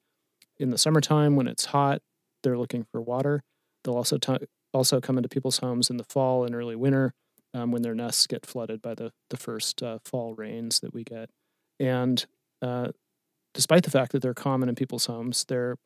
in 0.58 0.70
the 0.70 0.78
summertime 0.78 1.36
when 1.36 1.48
it's 1.48 1.66
hot. 1.66 2.00
They're 2.42 2.58
looking 2.58 2.86
for 2.90 3.00
water. 3.00 3.42
They'll 3.84 3.96
also 3.96 4.18
t- 4.18 4.46
also 4.72 5.00
come 5.00 5.16
into 5.16 5.28
people's 5.28 5.58
homes 5.58 5.90
in 5.90 5.96
the 5.96 6.04
fall 6.04 6.44
and 6.44 6.54
early 6.54 6.76
winter 6.76 7.12
um, 7.54 7.72
when 7.72 7.82
their 7.82 7.94
nests 7.94 8.26
get 8.26 8.46
flooded 8.46 8.80
by 8.82 8.94
the 8.94 9.12
the 9.30 9.36
first 9.36 9.82
uh, 9.82 9.98
fall 10.04 10.34
rains 10.34 10.80
that 10.80 10.94
we 10.94 11.04
get. 11.04 11.30
And 11.78 12.24
uh, 12.62 12.88
despite 13.54 13.84
the 13.84 13.90
fact 13.90 14.12
that 14.12 14.22
they're 14.22 14.34
common 14.34 14.68
in 14.68 14.74
people's 14.74 15.06
homes, 15.06 15.44
they're 15.48 15.76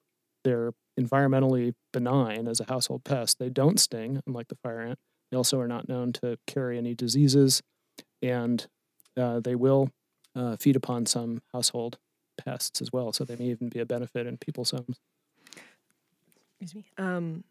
they're 0.44 0.72
environmentally 1.00 1.74
benign 1.92 2.46
as 2.46 2.60
a 2.60 2.64
household 2.64 3.04
pest. 3.04 3.38
They 3.38 3.48
don't 3.48 3.80
sting, 3.80 4.20
unlike 4.26 4.48
the 4.48 4.56
fire 4.56 4.80
ant. 4.80 4.98
They 5.30 5.36
also 5.36 5.58
are 5.58 5.68
not 5.68 5.88
known 5.88 6.12
to 6.14 6.38
carry 6.46 6.78
any 6.78 6.94
diseases, 6.94 7.62
and 8.22 8.66
uh, 9.16 9.40
they 9.40 9.54
will 9.54 9.90
uh, 10.36 10.56
feed 10.56 10.76
upon 10.76 11.06
some 11.06 11.40
household 11.52 11.98
pests 12.36 12.80
as 12.80 12.92
well. 12.92 13.12
So 13.12 13.24
they 13.24 13.36
may 13.36 13.46
even 13.46 13.68
be 13.68 13.80
a 13.80 13.86
benefit 13.86 14.26
in 14.26 14.36
people's 14.36 14.72
homes. 14.72 15.00
Excuse 16.60 16.74
me. 16.74 16.84
Um, 16.98 17.44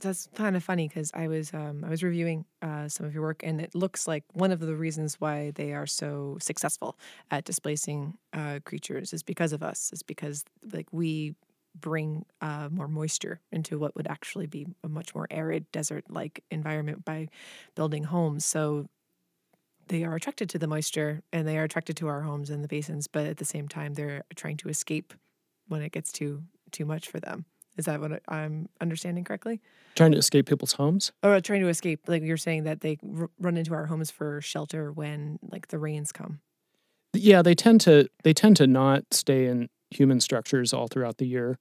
that's 0.00 0.28
kind 0.34 0.56
of 0.56 0.64
funny 0.64 0.88
because 0.88 1.10
I 1.14 1.28
was 1.28 1.52
um, 1.54 1.84
I 1.84 1.88
was 1.88 2.02
reviewing 2.02 2.44
uh, 2.62 2.88
some 2.88 3.06
of 3.06 3.14
your 3.14 3.22
work, 3.22 3.42
and 3.44 3.60
it 3.60 3.74
looks 3.74 4.08
like 4.08 4.24
one 4.32 4.50
of 4.50 4.60
the 4.60 4.74
reasons 4.74 5.20
why 5.20 5.52
they 5.54 5.72
are 5.72 5.86
so 5.86 6.36
successful 6.40 6.98
at 7.30 7.44
displacing 7.44 8.18
uh, 8.32 8.58
creatures 8.64 9.12
is 9.12 9.22
because 9.22 9.52
of 9.52 9.62
us. 9.62 9.90
Is 9.92 10.02
because 10.02 10.44
like 10.72 10.88
we 10.92 11.34
bring 11.80 12.24
uh, 12.40 12.68
more 12.70 12.88
moisture 12.88 13.40
into 13.52 13.78
what 13.78 13.94
would 13.96 14.06
actually 14.08 14.46
be 14.46 14.66
a 14.84 14.88
much 14.88 15.14
more 15.14 15.26
arid 15.30 15.70
desert-like 15.72 16.42
environment 16.50 17.04
by 17.04 17.28
building 17.74 18.04
homes. 18.04 18.44
So 18.44 18.86
they 19.88 20.04
are 20.04 20.14
attracted 20.14 20.48
to 20.50 20.58
the 20.58 20.66
moisture, 20.66 21.22
and 21.32 21.46
they 21.46 21.58
are 21.58 21.64
attracted 21.64 21.96
to 21.98 22.08
our 22.08 22.22
homes 22.22 22.50
and 22.50 22.64
the 22.64 22.68
basins. 22.68 23.06
But 23.06 23.26
at 23.26 23.36
the 23.38 23.44
same 23.44 23.68
time, 23.68 23.94
they're 23.94 24.24
trying 24.34 24.56
to 24.58 24.68
escape 24.68 25.14
when 25.68 25.82
it 25.82 25.92
gets 25.92 26.12
too 26.12 26.44
too 26.72 26.84
much 26.84 27.08
for 27.08 27.20
them. 27.20 27.44
Is 27.76 27.86
that 27.86 28.00
what 28.00 28.22
I'm 28.28 28.68
understanding 28.80 29.24
correctly? 29.24 29.60
Trying 29.94 30.12
to 30.12 30.18
escape 30.18 30.46
people's 30.46 30.72
homes? 30.72 31.12
Or 31.22 31.40
trying 31.40 31.60
to 31.62 31.68
escape, 31.68 32.00
like 32.06 32.22
you're 32.22 32.36
saying 32.36 32.64
that 32.64 32.80
they 32.80 32.98
r- 33.18 33.30
run 33.40 33.56
into 33.56 33.74
our 33.74 33.86
homes 33.86 34.10
for 34.10 34.40
shelter 34.40 34.92
when 34.92 35.38
like 35.50 35.68
the 35.68 35.78
rains 35.78 36.12
come. 36.12 36.40
Yeah, 37.12 37.42
they 37.42 37.54
tend 37.54 37.80
to 37.82 38.08
they 38.22 38.32
tend 38.32 38.56
to 38.56 38.66
not 38.66 39.12
stay 39.12 39.46
in 39.46 39.68
human 39.90 40.20
structures 40.20 40.72
all 40.72 40.88
throughout 40.88 41.18
the 41.18 41.26
year. 41.26 41.58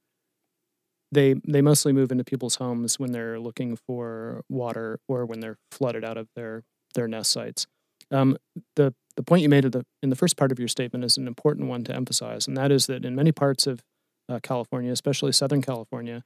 They 1.12 1.36
they 1.48 1.62
mostly 1.62 1.93
move 1.93 2.12
into 2.12 2.24
people's 2.24 2.55
homes 2.55 3.00
when 3.00 3.12
they're 3.12 3.39
looking 3.39 3.75
for 3.75 4.41
water 4.50 5.00
or 5.08 5.25
when 5.25 5.39
they're 5.39 5.58
flooded 5.72 6.03
out 6.03 6.17
of 6.17 6.27
their 6.36 6.63
their 6.96 7.08
nest 7.08 7.32
sites. 7.32 7.67
Um, 8.12 8.38
the 8.75 8.93
the 9.15 9.24
point 9.24 9.43
you 9.43 9.50
made 9.50 9.63
the, 9.63 9.86
in 10.01 10.10
the 10.10 10.15
first 10.15 10.38
part 10.38 10.51
of 10.51 10.58
your 10.58 10.67
statement 10.67 11.05
is 11.05 11.17
an 11.17 11.27
important 11.27 11.67
one 11.67 11.84
to 11.84 11.96
emphasize, 11.96 12.48
and 12.48 12.58
that 12.58 12.72
is 12.72 12.88
that 12.88 13.05
in 13.05 13.15
many 13.15 13.32
parts 13.32 13.67
of 13.67 13.84
uh, 14.30 14.39
California, 14.42 14.92
especially 14.92 15.32
Southern 15.32 15.62
California, 15.62 16.24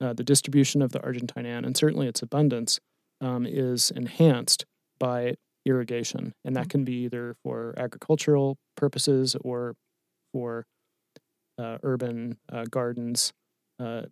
uh, 0.00 0.12
the 0.12 0.24
distribution 0.24 0.82
of 0.82 0.92
the 0.92 1.02
Argentine 1.02 1.46
ant 1.46 1.66
and 1.66 1.76
certainly 1.76 2.06
its 2.06 2.22
abundance 2.22 2.78
um, 3.20 3.46
is 3.46 3.90
enhanced 3.90 4.64
by 4.98 5.34
irrigation, 5.66 6.34
and 6.44 6.56
that 6.56 6.68
can 6.68 6.84
be 6.84 7.04
either 7.04 7.36
for 7.42 7.74
agricultural 7.76 8.56
purposes 8.76 9.36
or 9.42 9.74
for 10.32 10.64
uh, 11.58 11.78
urban 11.82 12.38
uh, 12.50 12.64
gardens, 12.70 13.32
uh, 13.78 14.02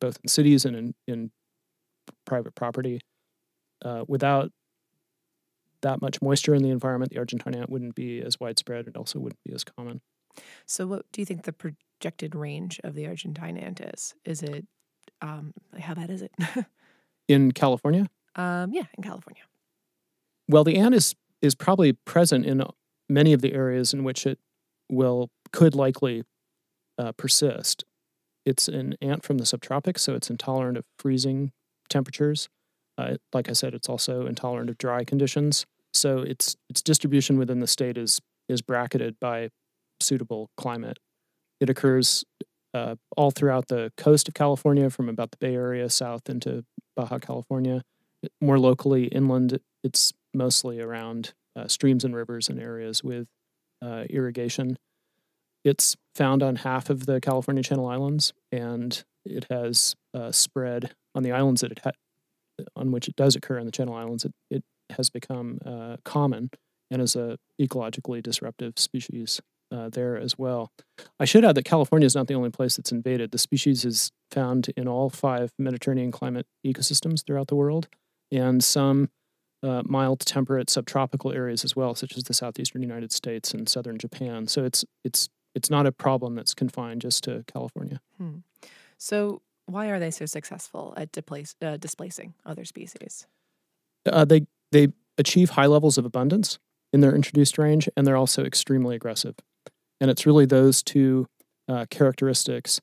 both 0.00 0.18
in 0.22 0.28
cities 0.28 0.64
and 0.64 0.76
in, 0.76 0.94
in 1.06 1.30
private 2.24 2.54
property. 2.54 3.00
Uh, 3.84 4.04
without 4.08 4.50
that 5.82 6.00
much 6.00 6.22
moisture 6.22 6.54
in 6.54 6.62
the 6.62 6.70
environment, 6.70 7.12
the 7.12 7.18
Argentine 7.18 7.54
ant 7.54 7.68
wouldn't 7.68 7.94
be 7.94 8.20
as 8.22 8.40
widespread 8.40 8.86
and 8.86 8.96
also 8.96 9.18
wouldn't 9.18 9.42
be 9.44 9.52
as 9.52 9.64
common. 9.64 10.00
So, 10.66 10.86
what 10.86 11.10
do 11.12 11.20
you 11.20 11.26
think 11.26 11.42
the 11.42 11.52
projected 11.52 12.34
range 12.34 12.80
of 12.84 12.94
the 12.94 13.06
Argentine 13.06 13.56
ant 13.56 13.80
is? 13.80 14.14
Is 14.24 14.42
it 14.42 14.66
um, 15.22 15.54
how 15.78 15.94
bad 15.94 16.10
is 16.10 16.22
it? 16.22 16.32
in 17.28 17.52
California? 17.52 18.08
Um, 18.34 18.72
yeah, 18.72 18.84
in 18.96 19.02
California. 19.02 19.42
Well, 20.48 20.64
the 20.64 20.76
ant 20.76 20.94
is 20.94 21.14
is 21.42 21.54
probably 21.54 21.92
present 21.92 22.46
in 22.46 22.62
many 23.08 23.32
of 23.32 23.42
the 23.42 23.52
areas 23.52 23.92
in 23.92 24.04
which 24.04 24.26
it 24.26 24.38
will 24.90 25.30
could 25.52 25.74
likely 25.74 26.24
uh, 26.98 27.12
persist. 27.12 27.84
It's 28.44 28.68
an 28.68 28.96
ant 29.00 29.24
from 29.24 29.38
the 29.38 29.44
subtropics, 29.44 30.00
so 30.00 30.14
it's 30.14 30.30
intolerant 30.30 30.78
of 30.78 30.84
freezing 30.98 31.52
temperatures. 31.88 32.48
Uh, 32.96 33.16
like 33.32 33.48
I 33.48 33.52
said, 33.52 33.74
it's 33.74 33.88
also 33.88 34.26
intolerant 34.26 34.70
of 34.70 34.78
dry 34.78 35.04
conditions. 35.04 35.66
So 35.92 36.18
its 36.18 36.56
its 36.68 36.82
distribution 36.82 37.38
within 37.38 37.60
the 37.60 37.66
state 37.66 37.98
is 37.98 38.20
is 38.48 38.62
bracketed 38.62 39.18
by 39.20 39.50
suitable 40.00 40.50
climate. 40.56 40.98
It 41.60 41.70
occurs 41.70 42.24
uh, 42.74 42.96
all 43.16 43.30
throughout 43.30 43.68
the 43.68 43.92
coast 43.96 44.28
of 44.28 44.34
California, 44.34 44.90
from 44.90 45.08
about 45.08 45.30
the 45.30 45.38
Bay 45.38 45.54
Area 45.54 45.88
south 45.88 46.28
into 46.28 46.64
Baja 46.94 47.18
California. 47.18 47.82
More 48.40 48.58
locally, 48.58 49.06
inland, 49.06 49.60
it's 49.82 50.12
mostly 50.34 50.80
around 50.80 51.32
uh, 51.54 51.68
streams 51.68 52.04
and 52.04 52.14
rivers 52.14 52.48
and 52.48 52.60
areas 52.60 53.02
with 53.02 53.28
uh, 53.82 54.04
irrigation. 54.10 54.78
It's 55.64 55.96
found 56.14 56.42
on 56.42 56.56
half 56.56 56.90
of 56.90 57.06
the 57.06 57.20
California 57.20 57.62
Channel 57.62 57.86
Islands, 57.86 58.32
and 58.52 59.02
it 59.24 59.46
has 59.50 59.96
uh, 60.14 60.30
spread 60.32 60.94
on 61.14 61.22
the 61.22 61.32
islands 61.32 61.62
that 61.62 61.72
it 61.72 61.80
ha- 61.82 61.92
on 62.74 62.90
which 62.90 63.08
it 63.08 63.16
does 63.16 63.36
occur 63.36 63.58
in 63.58 63.66
the 63.66 63.72
Channel 63.72 63.94
Islands. 63.94 64.24
It, 64.24 64.34
it 64.50 64.64
has 64.90 65.10
become 65.10 65.58
uh, 65.64 65.96
common 66.04 66.50
and 66.90 67.02
is 67.02 67.16
a 67.16 67.38
ecologically 67.60 68.22
disruptive 68.22 68.74
species 68.78 69.40
uh, 69.70 69.88
there 69.88 70.16
as 70.16 70.38
well. 70.38 70.72
I 71.18 71.24
should 71.24 71.44
add 71.44 71.54
that 71.56 71.64
California 71.64 72.06
is 72.06 72.14
not 72.14 72.26
the 72.26 72.34
only 72.34 72.50
place 72.50 72.76
that's 72.76 72.92
invaded. 72.92 73.30
The 73.30 73.38
species 73.38 73.84
is 73.84 74.10
found 74.30 74.70
in 74.76 74.88
all 74.88 75.10
five 75.10 75.52
Mediterranean 75.58 76.12
climate 76.12 76.46
ecosystems 76.66 77.24
throughout 77.24 77.48
the 77.48 77.56
world, 77.56 77.88
and 78.30 78.62
some 78.62 79.10
uh, 79.62 79.82
mild 79.84 80.20
temperate 80.20 80.70
subtropical 80.70 81.32
areas 81.32 81.64
as 81.64 81.74
well, 81.74 81.94
such 81.94 82.16
as 82.16 82.24
the 82.24 82.34
southeastern 82.34 82.82
United 82.82 83.12
States 83.12 83.52
and 83.52 83.68
southern 83.68 83.98
Japan. 83.98 84.46
So 84.46 84.64
it's 84.64 84.84
it's 85.04 85.28
it's 85.54 85.70
not 85.70 85.86
a 85.86 85.92
problem 85.92 86.34
that's 86.34 86.54
confined 86.54 87.00
just 87.00 87.24
to 87.24 87.44
California. 87.46 88.00
Hmm. 88.18 88.38
So 88.98 89.42
why 89.66 89.88
are 89.88 89.98
they 89.98 90.10
so 90.10 90.26
successful 90.26 90.94
at 90.96 91.12
displace, 91.12 91.54
uh, 91.60 91.76
displacing 91.76 92.34
other 92.44 92.64
species? 92.64 93.26
Uh, 94.04 94.24
they 94.24 94.46
they 94.72 94.88
achieve 95.18 95.50
high 95.50 95.66
levels 95.66 95.98
of 95.98 96.04
abundance 96.04 96.58
in 96.92 97.00
their 97.00 97.14
introduced 97.14 97.58
range, 97.58 97.88
and 97.96 98.06
they're 98.06 98.16
also 98.16 98.44
extremely 98.44 98.94
aggressive. 98.94 99.34
And 100.00 100.10
it's 100.10 100.26
really 100.26 100.46
those 100.46 100.82
two 100.82 101.26
uh, 101.68 101.86
characteristics 101.90 102.80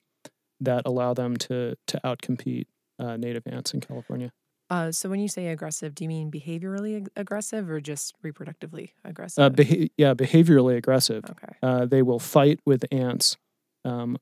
that 0.59 0.83
allow 0.85 1.13
them 1.13 1.35
to 1.37 1.75
to 1.87 1.99
outcompete 2.03 2.65
uh, 2.99 3.17
native 3.17 3.43
ants 3.45 3.73
in 3.73 3.81
California. 3.81 4.31
Uh, 4.69 4.91
so 4.91 5.09
when 5.09 5.19
you 5.19 5.27
say 5.27 5.47
aggressive, 5.47 5.93
do 5.93 6.03
you 6.03 6.07
mean 6.07 6.31
behaviorally 6.31 6.97
ag- 6.97 7.09
aggressive 7.15 7.69
or 7.69 7.79
just 7.81 8.15
reproductively 8.23 8.89
Uh, 9.05 9.09
aggressive? 9.09 9.55
beha- 9.55 9.89
yeah, 9.97 10.13
behaviorally 10.15 10.75
aggressive. 10.77 11.23
okay. 11.29 11.53
Uh, 11.61 11.85
they 11.85 12.01
will 12.01 12.17
fight 12.19 12.59
with 12.65 12.83
ants 12.91 13.37
um, 13.85 14.17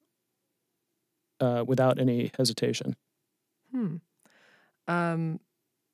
uh, 1.40 1.64
without 1.66 2.00
any 2.00 2.32
hesitation. 2.38 2.96
Hmm. 3.72 3.98
Um, 4.88 5.40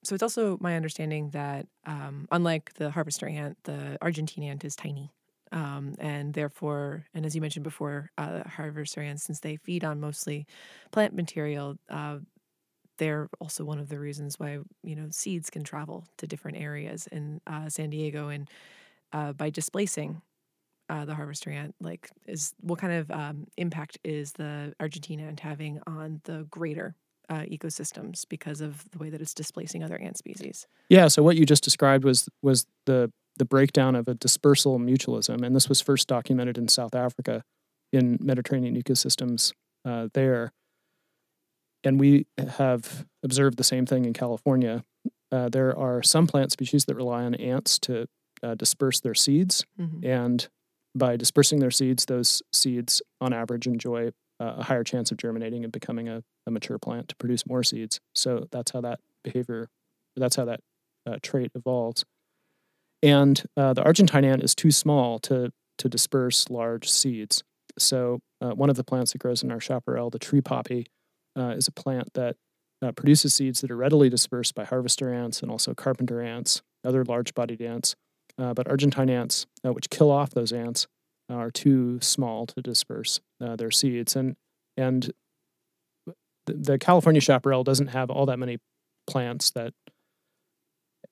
so 0.04 0.16
it's 0.16 0.24
also 0.24 0.58
my 0.62 0.76
understanding 0.76 1.30
that, 1.32 1.68
um, 1.86 2.28
unlike 2.32 2.74
the 2.76 2.90
harvester 2.92 3.28
ant, 3.28 3.58
the 3.66 3.98
Argentine 4.02 4.44
ant 4.46 4.64
is 4.66 4.76
tiny. 4.76 5.12
Um, 5.52 5.96
and 6.00 6.34
therefore, 6.34 7.06
and 7.14 7.26
as 7.26 7.36
you 7.36 7.42
mentioned 7.42 7.64
before, 7.64 8.12
uh, 8.18 8.44
harvester 8.48 9.02
ants, 9.02 9.24
since 9.24 9.40
they 9.40 9.56
feed 9.56 9.84
on 9.84 10.00
mostly 10.00 10.46
plant 10.92 11.14
material, 11.14 11.78
uh, 11.90 12.18
they're 12.98 13.30
also 13.40 13.64
one 13.64 13.80
of 13.80 13.90
the 13.90 14.00
reasons 14.00 14.40
why 14.40 14.58
you 14.84 14.96
know 14.96 15.08
seeds 15.12 15.50
can 15.50 15.64
travel 15.64 16.06
to 16.18 16.28
different 16.28 16.58
areas 16.58 17.08
in 17.12 17.40
uh, 17.48 17.70
San 17.70 17.90
Diego, 17.90 18.30
and 18.30 18.50
uh, 19.14 19.34
by 19.34 19.50
displacing 19.50 20.22
uh, 20.90 21.06
the 21.06 21.16
harvester 21.16 21.50
ant, 21.50 21.76
like 21.80 22.10
is 22.26 22.54
what 22.62 22.80
kind 22.80 22.94
of 22.94 23.12
um, 23.12 23.46
impact 23.58 23.98
is 24.04 24.32
the 24.34 24.74
argentina 24.80 25.24
ant 25.24 25.40
having 25.40 25.80
on 25.86 26.22
the 26.24 26.48
greater 26.50 26.96
uh, 27.30 27.42
ecosystems 27.42 28.26
because 28.28 28.62
of 28.62 28.90
the 28.92 28.98
way 28.98 29.10
that 29.10 29.22
it's 29.22 29.34
displacing 29.34 29.84
other 29.84 29.98
ant 29.98 30.18
species? 30.18 30.68
Yeah. 30.90 31.08
So 31.08 31.24
what 31.24 31.36
you 31.36 31.46
just 31.46 31.64
described 31.64 32.04
was 32.04 32.30
was 32.42 32.66
the 32.86 33.12
the 33.38 33.46
breakdown 33.46 33.96
of 33.96 34.08
a 34.08 34.14
dispersal 34.14 34.80
mutualism, 34.80 35.44
and 35.46 35.56
this 35.56 35.70
was 35.70 35.82
first 35.82 36.08
documented 36.08 36.58
in 36.58 36.68
South 36.68 36.96
Africa 36.96 37.44
in 37.94 38.18
Mediterranean 38.22 38.76
ecosystems 38.82 39.54
uh, 39.86 40.10
there. 40.14 40.52
And 41.84 42.00
we 42.00 42.26
have 42.38 43.06
observed 43.24 43.58
the 43.58 43.64
same 43.64 43.86
thing 43.86 44.06
in 44.06 44.14
California. 44.14 44.84
Uh, 45.32 45.50
there 45.50 45.78
are 45.78 46.02
some 46.04 46.28
plant 46.28 46.52
species 46.52 46.86
that 46.86 46.96
rely 46.96 47.24
on 47.24 47.36
ants 47.36 47.78
to 47.80 48.08
uh, 48.44 48.56
disperse 48.56 49.00
their 49.00 49.16
seeds, 49.16 49.66
Mhm. 49.80 50.06
and 50.06 50.48
by 50.96 51.16
dispersing 51.16 51.60
their 51.60 51.72
seeds, 51.72 52.06
those 52.06 52.42
seeds, 52.52 53.02
on 53.22 53.34
average, 53.34 53.68
enjoy 53.68 54.10
uh, 54.40 54.56
a 54.58 54.64
higher 54.64 54.84
chance 54.84 55.12
of 55.12 55.18
germinating 55.18 55.64
and 55.64 55.72
becoming 55.74 56.08
a, 56.08 56.24
a 56.46 56.52
mature 56.52 56.78
plant 56.78 57.08
to 57.10 57.16
produce 57.16 57.46
more 57.48 57.64
seeds. 57.64 58.00
So 58.14 58.48
that's 58.52 58.72
how 58.72 58.82
that 58.82 59.00
behavior, 59.24 59.70
that's 60.16 60.36
how 60.36 60.46
that 60.46 60.60
uh, 61.08 61.18
trait 61.24 61.52
evolves. 61.56 62.06
And 63.04 63.42
uh, 63.56 63.74
the 63.74 63.84
Argentine 63.84 64.26
ant 64.26 64.44
is 64.44 64.56
too 64.56 64.72
small 64.72 65.20
to 65.20 65.52
to 65.78 65.90
disperse 65.90 66.50
large 66.50 66.90
seeds. 66.90 67.44
So 67.78 68.20
uh, 68.42 68.52
one 68.52 68.72
of 68.72 68.78
the 68.78 68.84
plants 68.84 69.12
that 69.12 69.20
grows 69.20 69.44
in 69.44 69.52
our 69.52 69.60
chaparral, 69.60 70.10
the 70.10 70.18
tree 70.18 70.42
poppy, 70.42 70.88
uh, 71.38 71.50
is 71.50 71.68
a 71.68 71.72
plant 71.72 72.14
that 72.16 72.36
uh, 72.82 72.92
produces 72.94 73.36
seeds 73.36 73.62
that 73.62 73.70
are 73.70 73.78
readily 73.78 74.10
dispersed 74.10 74.56
by 74.56 74.66
harvester 74.66 75.14
ants 75.14 75.42
and 75.44 75.52
also 75.52 75.76
carpenter 75.76 76.20
ants, 76.20 76.64
other 76.84 77.06
large-bodied 77.06 77.62
ants. 77.62 77.96
Uh, 78.40 78.56
but 78.56 78.68
Argentine 78.68 79.10
ants, 79.10 79.46
uh, 79.64 79.72
which 79.72 79.92
kill 79.92 80.10
off 80.10 80.32
those 80.32 80.52
ants, 80.52 80.88
are 81.30 81.52
too 81.52 82.00
small 82.02 82.48
to 82.48 82.62
disperse 82.62 83.20
their 83.40 83.70
seeds. 83.70 84.16
And 84.16 84.36
and 84.76 85.12
the, 86.48 86.54
the 86.54 86.78
California 86.80 87.22
chaparral 87.22 87.64
doesn't 87.64 87.88
have 87.88 88.10
all 88.10 88.26
that 88.26 88.40
many 88.40 88.58
plants 89.06 89.52
that 89.52 89.74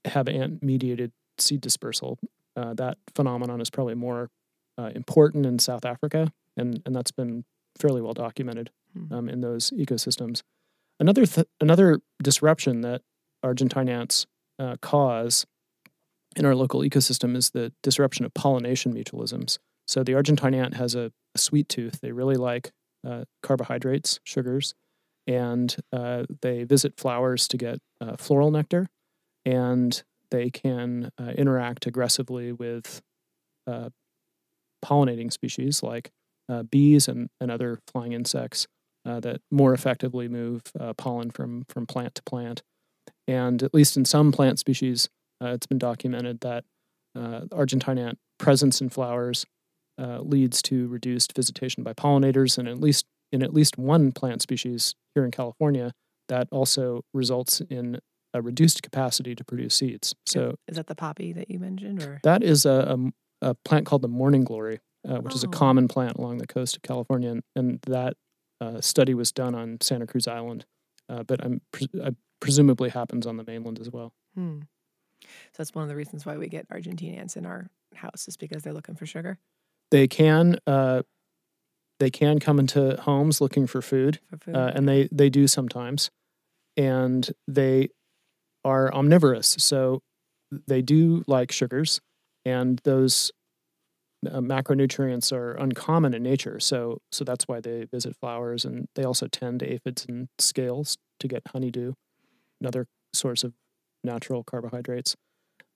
have 0.05 0.27
ant 0.27 0.63
mediated 0.63 1.11
seed 1.39 1.61
dispersal. 1.61 2.19
Uh, 2.55 2.73
that 2.73 2.97
phenomenon 3.15 3.61
is 3.61 3.69
probably 3.69 3.95
more 3.95 4.29
uh, 4.77 4.91
important 4.95 5.45
in 5.45 5.59
South 5.59 5.85
Africa, 5.85 6.31
and, 6.57 6.81
and 6.85 6.95
that's 6.95 7.11
been 7.11 7.43
fairly 7.77 8.01
well 8.01 8.13
documented 8.13 8.71
Hmm. 8.95 9.13
um, 9.13 9.29
in 9.29 9.41
those 9.41 9.71
ecosystems. 9.71 10.41
Another 10.99 11.25
th- 11.25 11.47
another 11.59 11.99
disruption 12.23 12.81
that 12.81 13.01
Argentine 13.43 13.89
ants 13.89 14.25
uh, 14.57 14.77
cause 14.81 15.45
in 16.37 16.45
our 16.45 16.55
local 16.55 16.81
ecosystem 16.81 17.35
is 17.35 17.51
the 17.51 17.73
disruption 17.83 18.25
of 18.25 18.33
pollination 18.33 18.93
mutualisms. 18.93 19.57
So 19.87 20.03
the 20.03 20.13
Argentine 20.15 20.53
ant 20.53 20.75
has 20.75 20.95
a, 20.95 21.11
a 21.35 21.37
sweet 21.37 21.67
tooth; 21.67 21.99
they 22.01 22.11
really 22.11 22.35
like 22.37 22.71
uh, 23.05 23.25
carbohydrates, 23.43 24.19
sugars, 24.23 24.73
and 25.27 25.75
uh, 25.91 26.23
they 26.41 26.63
visit 26.63 26.97
flowers 26.97 27.47
to 27.49 27.57
get 27.57 27.79
uh, 27.99 28.15
floral 28.17 28.51
nectar, 28.51 28.87
and 29.45 30.03
they 30.31 30.49
can 30.49 31.11
uh, 31.19 31.31
interact 31.37 31.85
aggressively 31.85 32.51
with 32.51 33.01
uh, 33.67 33.89
pollinating 34.83 35.31
species 35.31 35.81
like 35.81 36.11
uh, 36.49 36.63
bees 36.63 37.07
and, 37.07 37.29
and 37.41 37.49
other 37.49 37.79
flying 37.87 38.13
insects 38.13 38.67
uh, 39.05 39.19
that 39.19 39.41
more 39.51 39.73
effectively 39.73 40.27
move 40.27 40.61
uh, 40.79 40.93
pollen 40.93 41.31
from, 41.31 41.65
from 41.69 41.85
plant 41.85 42.15
to 42.15 42.23
plant. 42.23 42.61
And 43.27 43.61
at 43.63 43.73
least 43.73 43.97
in 43.97 44.05
some 44.05 44.31
plant 44.31 44.59
species, 44.59 45.09
it's 45.41 45.67
been 45.67 45.77
documented 45.77 46.39
that 46.41 46.63
Argentine 47.51 47.97
ant 47.99 48.17
presence 48.39 48.81
in 48.81 48.89
flowers 48.89 49.45
leads 49.99 50.61
to 50.63 50.87
reduced 50.87 51.35
visitation 51.35 51.83
by 51.83 51.93
pollinators, 51.93 52.57
and 52.57 52.67
at 52.67 52.79
least 52.79 53.05
in 53.31 53.43
at 53.43 53.53
least 53.53 53.77
one 53.77 54.11
plant 54.11 54.41
species 54.41 54.95
here 55.13 55.25
in 55.25 55.31
California, 55.31 55.91
that 56.29 56.47
also 56.51 57.03
results 57.13 57.61
in 57.69 57.99
a 58.35 58.41
reduced 58.41 58.83
capacity 58.83 59.33
to 59.35 59.43
produce 59.43 59.75
seeds. 59.75 60.13
So 60.25 60.55
is 60.67 60.75
that 60.75 60.87
the 60.87 60.95
poppy 60.95 61.31
that 61.33 61.49
you 61.49 61.57
mentioned, 61.59 62.01
or 62.03 62.19
that 62.23 62.43
is 62.43 62.65
a, 62.65 62.97
a, 63.41 63.49
a 63.49 63.53
plant 63.67 63.85
called 63.85 64.01
the 64.01 64.07
morning 64.21 64.43
glory, 64.43 64.79
uh, 65.07 65.19
which 65.19 65.35
is 65.35 65.43
a 65.43 65.47
Oh. 65.47 65.51
common 65.51 65.87
plant 65.87 66.17
along 66.17 66.37
the 66.39 66.47
coast 66.47 66.75
of 66.75 66.81
California, 66.81 67.29
and, 67.31 67.43
and 67.55 67.79
that 67.87 68.13
uh, 68.61 68.81
study 68.81 69.13
was 69.13 69.31
done 69.31 69.55
on 69.55 69.77
Santa 69.81 70.05
Cruz 70.07 70.27
Island, 70.27 70.65
uh, 71.09 71.23
but 71.23 71.43
I'm 71.45 71.61
uh, 72.01 72.11
presumably 72.41 72.89
happens 72.89 73.25
on 73.25 73.37
the 73.37 73.43
mainland 73.43 73.79
as 73.79 73.89
well. 73.89 74.13
Hmm. 74.35 74.59
So 75.21 75.57
that's 75.57 75.73
one 75.73 75.83
of 75.83 75.89
the 75.89 75.95
reasons 75.95 76.25
why 76.25 76.37
we 76.37 76.47
get 76.49 76.65
Argentine 76.69 77.15
ants 77.15 77.35
in 77.37 77.45
our 77.45 77.69
house 77.95 78.27
is 78.27 78.37
because 78.37 78.63
they're 78.63 78.73
looking 78.73 78.95
for 78.95 79.05
sugar 79.05 79.37
They 79.91 80.07
can 80.07 80.57
uh, 80.67 81.03
they 81.99 82.09
can 82.09 82.39
come 82.39 82.59
into 82.59 82.97
homes 83.01 83.39
looking 83.39 83.67
for 83.67 83.81
food, 83.81 84.19
for 84.29 84.37
food. 84.37 84.55
uh, 84.55 84.71
and 84.75 84.87
they 84.89 85.07
they 85.11 85.29
do 85.29 85.47
sometimes, 85.47 86.11
and 86.77 87.29
they 87.47 87.89
are 88.65 88.93
omnivorous, 88.93 89.55
so 89.59 90.01
they 90.67 90.81
do 90.81 91.23
like 91.27 91.51
sugars, 91.51 92.01
and 92.43 92.81
those 92.83 93.31
uh, 94.29 94.39
macronutrients 94.39 95.31
are 95.31 95.53
uncommon 95.53 96.13
in 96.13 96.23
nature. 96.23 96.59
So 96.59 96.99
so 97.11 97.23
that's 97.23 97.47
why 97.47 97.61
they 97.61 97.85
visit 97.85 98.15
flowers, 98.19 98.65
and 98.65 98.87
they 98.95 99.03
also 99.03 99.27
tend 99.27 99.59
to 99.61 99.71
aphids 99.71 100.05
and 100.09 100.27
scales 100.39 100.97
to 101.19 101.27
get 101.27 101.43
honeydew, 101.47 101.93
another 102.59 102.87
source 103.13 103.43
of 103.43 103.53
natural 104.03 104.43
carbohydrates. 104.43 105.15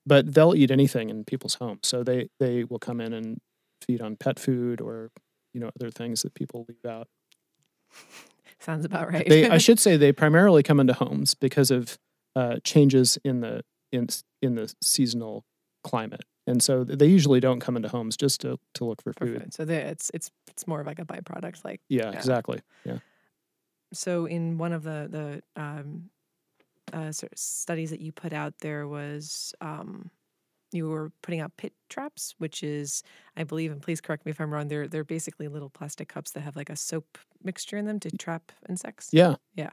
But 0.04 0.34
they'll 0.34 0.54
eat 0.54 0.70
anything 0.70 1.10
in 1.10 1.24
people's 1.24 1.54
homes, 1.54 1.80
so 1.84 2.02
they 2.02 2.28
they 2.40 2.64
will 2.64 2.78
come 2.78 3.00
in 3.00 3.12
and 3.12 3.38
feed 3.86 4.00
on 4.02 4.16
pet 4.16 4.38
food 4.38 4.80
or 4.80 5.10
you 5.54 5.60
know 5.60 5.70
other 5.80 5.90
things 5.90 6.22
that 6.22 6.34
people 6.34 6.66
leave 6.68 6.84
out. 6.84 7.06
Sounds 8.58 8.84
about 8.84 9.10
right. 9.10 9.28
They 9.28 9.48
I 9.48 9.58
should 9.66 9.78
say 9.78 9.96
they 9.96 10.12
primarily 10.12 10.62
come 10.62 10.80
into 10.80 10.94
homes 10.94 11.34
because 11.34 11.70
of 11.70 11.98
uh, 12.36 12.56
changes 12.64 13.18
in 13.24 13.40
the 13.40 13.62
in 13.92 14.06
in 14.42 14.54
the 14.54 14.72
seasonal 14.82 15.44
climate, 15.84 16.22
and 16.46 16.62
so 16.62 16.84
they 16.84 17.06
usually 17.06 17.40
don't 17.40 17.60
come 17.60 17.76
into 17.76 17.88
homes 17.88 18.16
just 18.16 18.40
to 18.42 18.58
to 18.74 18.84
look 18.84 19.02
for 19.02 19.12
for 19.12 19.26
food. 19.26 19.42
food. 19.42 19.54
So 19.54 19.64
they- 19.64 19.82
it's 19.82 20.10
it's 20.14 20.30
it's 20.48 20.66
more 20.66 20.80
of 20.80 20.86
like 20.86 20.98
a 20.98 21.04
byproduct. 21.04 21.64
Like 21.64 21.80
Yeah, 21.88 22.10
Yeah. 22.10 22.16
exactly. 22.18 22.60
Yeah. 22.84 22.98
so, 23.92 24.26
in 24.26 24.58
one 24.58 24.72
of 24.72 24.82
the 24.84 25.08
the 25.56 25.60
um, 25.60 26.10
uh, 26.92 27.12
sort 27.12 27.32
of 27.32 27.38
studies 27.38 27.90
that 27.90 28.00
you 28.00 28.12
put 28.12 28.32
out, 28.32 28.54
there 28.58 28.86
was 28.86 29.52
um, 29.60 30.10
you 30.72 30.88
were 30.88 31.12
putting 31.22 31.40
out 31.40 31.56
pit 31.56 31.72
traps, 31.88 32.34
which 32.38 32.62
is, 32.62 33.02
I 33.36 33.44
believe, 33.44 33.72
and 33.72 33.82
please 33.82 34.00
correct 34.00 34.24
me 34.26 34.30
if 34.30 34.40
I'm 34.40 34.52
wrong. 34.52 34.68
They're 34.68 34.88
they're 34.88 35.04
basically 35.04 35.48
little 35.48 35.70
plastic 35.70 36.08
cups 36.08 36.32
that 36.32 36.40
have 36.40 36.56
like 36.56 36.70
a 36.70 36.76
soap 36.76 37.18
mixture 37.42 37.76
in 37.78 37.86
them 37.86 38.00
to 38.00 38.10
trap 38.10 38.52
insects. 38.68 39.12
Yeah. 39.12 39.36
Yeah. 39.54 39.70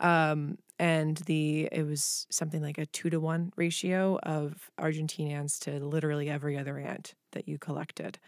Um, 0.00 0.58
and 0.78 1.18
the 1.18 1.68
it 1.72 1.84
was 1.84 2.26
something 2.30 2.62
like 2.62 2.78
a 2.78 2.86
two 2.86 3.10
to 3.10 3.20
one 3.20 3.52
ratio 3.56 4.18
of 4.22 4.70
Argentine 4.78 5.30
ants 5.30 5.58
to 5.60 5.80
literally 5.84 6.28
every 6.30 6.56
other 6.56 6.78
ant 6.78 7.14
that 7.32 7.48
you 7.48 7.58
collected. 7.58 8.18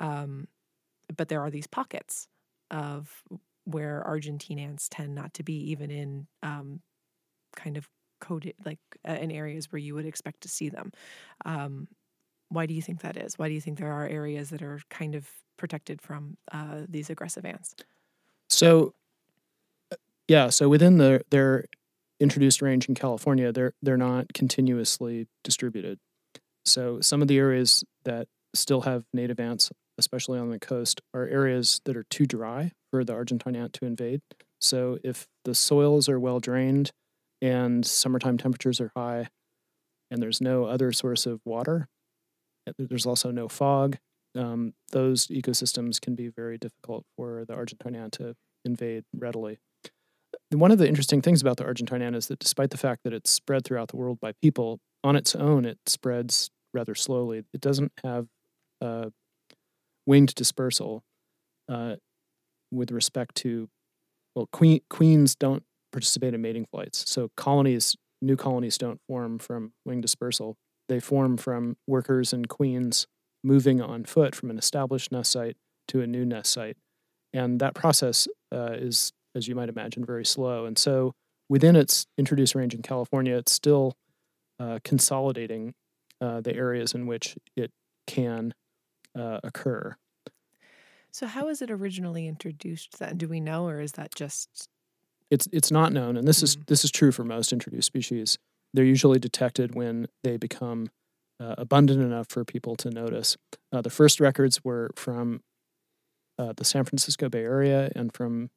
Um, 0.00 0.48
but 1.16 1.28
there 1.28 1.40
are 1.40 1.50
these 1.50 1.66
pockets 1.66 2.28
of 2.70 3.22
where 3.64 4.02
Argentine 4.02 4.58
ants 4.58 4.88
tend 4.88 5.14
not 5.14 5.34
to 5.34 5.42
be, 5.42 5.54
even 5.70 5.90
in 5.90 6.26
um, 6.42 6.80
kind 7.56 7.76
of 7.76 7.88
coded 8.22 8.54
like 8.64 8.78
uh, 9.06 9.18
in 9.20 9.30
areas 9.30 9.70
where 9.70 9.78
you 9.80 9.94
would 9.94 10.06
expect 10.06 10.40
to 10.42 10.48
see 10.48 10.70
them. 10.70 10.92
Um, 11.44 11.88
why 12.48 12.66
do 12.66 12.74
you 12.74 12.82
think 12.82 13.00
that 13.00 13.16
is? 13.16 13.38
Why 13.38 13.48
do 13.48 13.54
you 13.54 13.60
think 13.60 13.78
there 13.78 13.92
are 13.92 14.06
areas 14.06 14.50
that 14.50 14.62
are 14.62 14.80
kind 14.88 15.14
of 15.14 15.28
protected 15.58 16.00
from 16.00 16.36
uh, 16.52 16.82
these 16.88 17.10
aggressive 17.10 17.44
ants? 17.44 17.74
So, 18.48 18.94
uh, 19.90 19.96
yeah. 20.28 20.50
So 20.50 20.68
within 20.68 20.98
the 20.98 21.22
their 21.30 21.64
introduced 22.20 22.62
range 22.62 22.88
in 22.88 22.94
California, 22.94 23.52
they're 23.52 23.74
they're 23.82 23.96
not 23.96 24.32
continuously 24.32 25.26
distributed. 25.42 25.98
So 26.64 27.00
some 27.00 27.22
of 27.22 27.28
the 27.28 27.38
areas 27.38 27.82
that 28.04 28.28
still 28.54 28.82
have 28.82 29.04
native 29.12 29.40
ants, 29.40 29.72
especially 29.98 30.38
on 30.38 30.50
the 30.50 30.60
coast, 30.60 31.00
are 31.12 31.26
areas 31.26 31.80
that 31.84 31.96
are 31.96 32.04
too 32.04 32.26
dry 32.26 32.70
for 32.90 33.02
the 33.04 33.14
Argentine 33.14 33.56
ant 33.56 33.72
to 33.74 33.84
invade. 33.84 34.20
So 34.60 34.98
if 35.02 35.26
the 35.44 35.54
soils 35.54 36.08
are 36.08 36.20
well 36.20 36.38
drained 36.38 36.92
and 37.42 37.84
summertime 37.84 38.38
temperatures 38.38 38.80
are 38.80 38.92
high, 38.96 39.28
and 40.10 40.22
there's 40.22 40.40
no 40.40 40.64
other 40.64 40.92
source 40.92 41.26
of 41.26 41.40
water, 41.44 41.88
there's 42.78 43.06
also 43.06 43.30
no 43.30 43.48
fog. 43.48 43.98
Um, 44.34 44.72
those 44.92 45.26
ecosystems 45.26 46.00
can 46.00 46.14
be 46.14 46.28
very 46.28 46.56
difficult 46.56 47.04
for 47.16 47.44
the 47.46 47.54
Argentine 47.54 47.94
ant 47.94 48.14
to 48.14 48.34
invade 48.64 49.04
readily. 49.14 49.58
One 50.50 50.70
of 50.70 50.78
the 50.78 50.88
interesting 50.88 51.20
things 51.20 51.42
about 51.42 51.58
the 51.58 51.64
Argentine 51.64 52.00
ant 52.00 52.16
is 52.16 52.28
that 52.28 52.38
despite 52.38 52.70
the 52.70 52.78
fact 52.78 53.02
that 53.04 53.12
it's 53.12 53.30
spread 53.30 53.64
throughout 53.64 53.88
the 53.88 53.96
world 53.96 54.18
by 54.20 54.32
people, 54.40 54.78
on 55.04 55.16
its 55.16 55.34
own 55.34 55.66
it 55.66 55.78
spreads 55.86 56.50
rather 56.72 56.94
slowly. 56.94 57.44
It 57.52 57.60
doesn't 57.60 57.92
have 58.02 58.28
winged 60.06 60.34
dispersal 60.34 61.02
uh, 61.68 61.96
with 62.70 62.90
respect 62.90 63.34
to, 63.36 63.68
well, 64.34 64.48
queen, 64.52 64.80
queens 64.88 65.34
don't 65.34 65.62
participate 65.92 66.34
in 66.34 66.42
mating 66.42 66.66
flights. 66.66 67.08
So 67.10 67.30
colonies, 67.36 67.96
new 68.20 68.36
colonies 68.36 68.78
don't 68.78 69.00
form 69.06 69.38
from 69.38 69.72
wing 69.84 70.00
dispersal. 70.00 70.56
They 70.88 71.00
form 71.00 71.36
from 71.36 71.76
workers 71.86 72.32
and 72.32 72.48
queens 72.48 73.06
moving 73.44 73.80
on 73.80 74.04
foot 74.04 74.34
from 74.34 74.50
an 74.50 74.58
established 74.58 75.12
nest 75.12 75.32
site 75.32 75.56
to 75.88 76.00
a 76.00 76.06
new 76.06 76.24
nest 76.24 76.52
site. 76.52 76.76
And 77.32 77.60
that 77.60 77.74
process 77.74 78.28
uh, 78.52 78.72
is, 78.72 79.12
as 79.34 79.48
you 79.48 79.54
might 79.54 79.68
imagine, 79.68 80.04
very 80.04 80.24
slow. 80.24 80.66
And 80.66 80.78
so 80.78 81.14
within 81.48 81.76
its 81.76 82.06
introduced 82.18 82.54
range 82.54 82.74
in 82.74 82.82
California, 82.82 83.36
it's 83.36 83.52
still 83.52 83.94
uh, 84.58 84.78
consolidating 84.84 85.74
uh, 86.20 86.40
the 86.40 86.54
areas 86.54 86.94
in 86.94 87.06
which 87.06 87.36
it 87.56 87.70
can 88.06 88.54
uh, 89.18 89.40
occur. 89.42 89.96
So, 91.10 91.26
how 91.26 91.46
was 91.46 91.60
it 91.60 91.70
originally 91.70 92.26
introduced 92.26 92.98
then? 92.98 93.18
Do 93.18 93.28
we 93.28 93.40
know, 93.40 93.66
or 93.66 93.80
is 93.80 93.92
that 93.92 94.14
just 94.14 94.68
It's 95.32 95.48
it's 95.50 95.70
not 95.70 95.92
known, 95.94 96.18
and 96.18 96.28
this 96.28 96.42
is 96.42 96.56
Mm. 96.56 96.66
this 96.66 96.84
is 96.84 96.90
true 96.90 97.10
for 97.10 97.24
most 97.24 97.52
introduced 97.52 97.86
species. 97.86 98.38
They're 98.74 98.84
usually 98.84 99.18
detected 99.18 99.74
when 99.74 100.08
they 100.22 100.36
become 100.36 100.90
uh, 101.40 101.54
abundant 101.56 102.02
enough 102.02 102.26
for 102.28 102.44
people 102.44 102.76
to 102.76 102.90
notice. 102.90 103.36
Uh, 103.72 103.80
the 103.80 103.90
first 103.90 104.20
records 104.20 104.62
were 104.62 104.90
from 104.94 105.40
uh, 106.38 106.52
the 106.56 106.64
San 106.64 106.84
Francisco 106.84 107.28
Bay 107.30 107.44
Area 107.44 107.90
and 107.96 108.14
from 108.14 108.50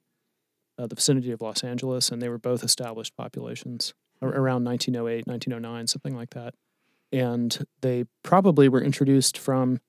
uh, 0.77 0.85
the 0.87 0.95
vicinity 0.95 1.31
of 1.31 1.41
Los 1.41 1.63
Angeles, 1.63 2.11
and 2.11 2.21
they 2.21 2.29
were 2.29 2.37
both 2.37 2.63
established 2.63 3.15
populations 3.15 3.93
ar- 4.21 4.29
around 4.41 4.65
1908, 4.65 5.25
1909, 5.27 5.87
something 5.87 6.15
like 6.15 6.31
that. 6.31 6.53
And 7.13 7.65
they 7.81 8.03
probably 8.23 8.67
were 8.67 8.81
introduced 8.83 9.37
from 9.37 9.79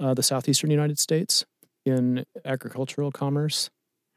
uh, 0.00 0.14
the 0.14 0.22
southeastern 0.24 0.70
United 0.70 0.98
States 0.98 1.44
in 1.86 2.24
agricultural 2.44 3.12
commerce 3.12 3.70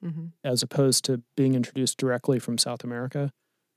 Mhm. 0.04 0.34
as 0.44 0.62
opposed 0.64 1.06
to 1.06 1.24
being 1.38 1.56
introduced 1.56 1.98
directly 1.98 2.40
from 2.40 2.58
South 2.58 2.84
America. 2.84 3.32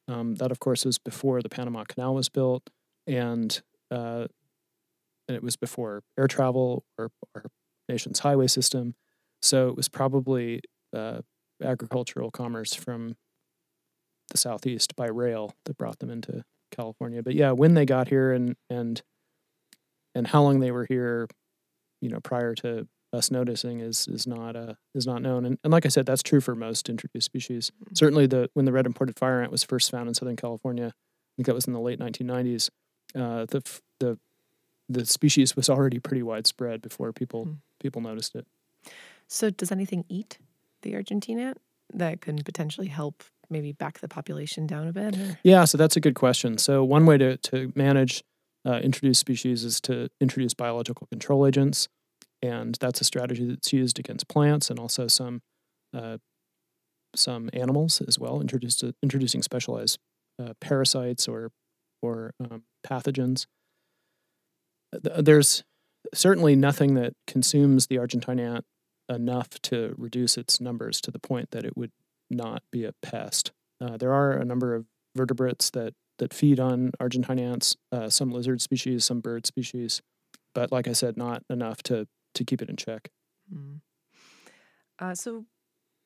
Um, 0.08 0.36
that, 0.36 0.50
of 0.52 0.60
course, 0.60 0.84
was 0.84 0.98
before 0.98 1.42
the 1.42 1.48
Panama 1.48 1.84
Canal 1.84 2.14
was 2.14 2.28
built, 2.28 2.68
and 3.06 3.60
uh, 3.90 4.26
and 5.28 5.36
it 5.36 5.42
was 5.42 5.56
before 5.56 6.02
air 6.18 6.28
travel 6.28 6.84
or 6.98 7.10
our 7.34 7.44
nation's 7.88 8.20
highway 8.20 8.46
system. 8.46 8.94
So 9.42 9.68
it 9.68 9.76
was 9.76 9.88
probably 9.88 10.60
uh, 10.94 11.20
agricultural 11.62 12.30
commerce 12.30 12.74
from 12.74 13.16
the 14.30 14.38
southeast 14.38 14.96
by 14.96 15.06
rail 15.06 15.52
that 15.64 15.76
brought 15.78 15.98
them 15.98 16.10
into 16.10 16.44
California. 16.72 17.22
But 17.22 17.34
yeah, 17.34 17.52
when 17.52 17.74
they 17.74 17.86
got 17.86 18.08
here 18.08 18.32
and 18.32 18.56
and 18.70 19.02
and 20.14 20.26
how 20.26 20.42
long 20.42 20.60
they 20.60 20.70
were 20.70 20.86
here, 20.88 21.28
you 22.00 22.08
know, 22.10 22.20
prior 22.20 22.54
to 22.56 22.86
us 23.16 23.30
noticing 23.30 23.80
is 23.80 24.06
is 24.06 24.26
not 24.26 24.54
uh, 24.54 24.74
is 24.94 25.06
not 25.06 25.22
known. 25.22 25.44
And, 25.44 25.58
and 25.64 25.72
like 25.72 25.86
I 25.86 25.88
said, 25.88 26.06
that's 26.06 26.22
true 26.22 26.40
for 26.40 26.54
most 26.54 26.88
introduced 26.88 27.26
species. 27.26 27.70
Mm-hmm. 27.70 27.94
Certainly, 27.94 28.26
the 28.28 28.50
when 28.54 28.64
the 28.64 28.72
red 28.72 28.86
imported 28.86 29.18
fire 29.18 29.42
ant 29.42 29.50
was 29.50 29.64
first 29.64 29.90
found 29.90 30.08
in 30.08 30.14
Southern 30.14 30.36
California, 30.36 30.86
I 30.86 31.32
think 31.36 31.46
that 31.46 31.54
was 31.54 31.66
in 31.66 31.72
the 31.72 31.80
late 31.80 31.98
1990s. 31.98 32.70
Uh, 33.14 33.46
the 33.46 33.62
the 33.98 34.18
the 34.88 35.04
species 35.04 35.56
was 35.56 35.68
already 35.68 35.98
pretty 35.98 36.22
widespread 36.22 36.82
before 36.82 37.12
people 37.12 37.46
mm-hmm. 37.46 37.54
people 37.80 38.00
noticed 38.00 38.34
it. 38.34 38.46
So, 39.28 39.50
does 39.50 39.72
anything 39.72 40.04
eat 40.08 40.38
the 40.82 40.94
Argentine 40.94 41.40
ant 41.40 41.58
that 41.92 42.20
can 42.20 42.38
potentially 42.42 42.88
help 42.88 43.24
maybe 43.48 43.72
back 43.72 44.00
the 44.00 44.08
population 44.08 44.66
down 44.66 44.86
a 44.86 44.92
bit? 44.92 45.16
Or? 45.16 45.38
Yeah, 45.42 45.64
so 45.64 45.78
that's 45.78 45.96
a 45.96 46.00
good 46.00 46.14
question. 46.14 46.58
So, 46.58 46.84
one 46.84 47.06
way 47.06 47.18
to 47.18 47.36
to 47.38 47.72
manage 47.74 48.22
uh, 48.66 48.80
introduced 48.82 49.20
species 49.20 49.64
is 49.64 49.80
to 49.82 50.08
introduce 50.20 50.54
biological 50.54 51.06
control 51.06 51.46
agents 51.46 51.88
and 52.42 52.76
that's 52.80 53.00
a 53.00 53.04
strategy 53.04 53.46
that's 53.46 53.72
used 53.72 53.98
against 53.98 54.28
plants 54.28 54.70
and 54.70 54.78
also 54.78 55.08
some 55.08 55.42
uh, 55.94 56.18
some 57.14 57.48
animals 57.52 58.02
as 58.06 58.18
well. 58.18 58.40
To, 58.40 58.94
introducing 59.02 59.42
specialized 59.42 59.98
uh, 60.42 60.52
parasites 60.60 61.28
or 61.28 61.50
or 62.02 62.32
um, 62.40 62.62
pathogens. 62.86 63.46
There's 64.92 65.64
certainly 66.14 66.54
nothing 66.54 66.94
that 66.94 67.14
consumes 67.26 67.86
the 67.86 67.98
Argentine 67.98 68.38
ant 68.38 68.64
enough 69.08 69.50
to 69.62 69.94
reduce 69.96 70.36
its 70.36 70.60
numbers 70.60 71.00
to 71.00 71.10
the 71.10 71.18
point 71.18 71.50
that 71.50 71.64
it 71.64 71.76
would 71.76 71.92
not 72.30 72.62
be 72.70 72.84
a 72.84 72.92
pest. 73.02 73.52
Uh, 73.80 73.96
there 73.96 74.12
are 74.12 74.32
a 74.32 74.44
number 74.44 74.74
of 74.74 74.86
vertebrates 75.14 75.70
that 75.70 75.94
that 76.18 76.32
feed 76.32 76.58
on 76.58 76.92
Argentine 76.98 77.38
ants, 77.38 77.76
uh, 77.92 78.08
some 78.08 78.30
lizard 78.30 78.62
species, 78.62 79.04
some 79.04 79.20
bird 79.20 79.46
species, 79.46 80.00
but 80.54 80.72
like 80.72 80.88
I 80.88 80.92
said, 80.92 81.18
not 81.18 81.42
enough 81.50 81.82
to 81.84 82.08
to 82.36 82.44
keep 82.44 82.62
it 82.62 82.70
in 82.70 82.76
check. 82.76 83.10
Mm. 83.52 83.80
Uh, 84.98 85.14
so, 85.14 85.44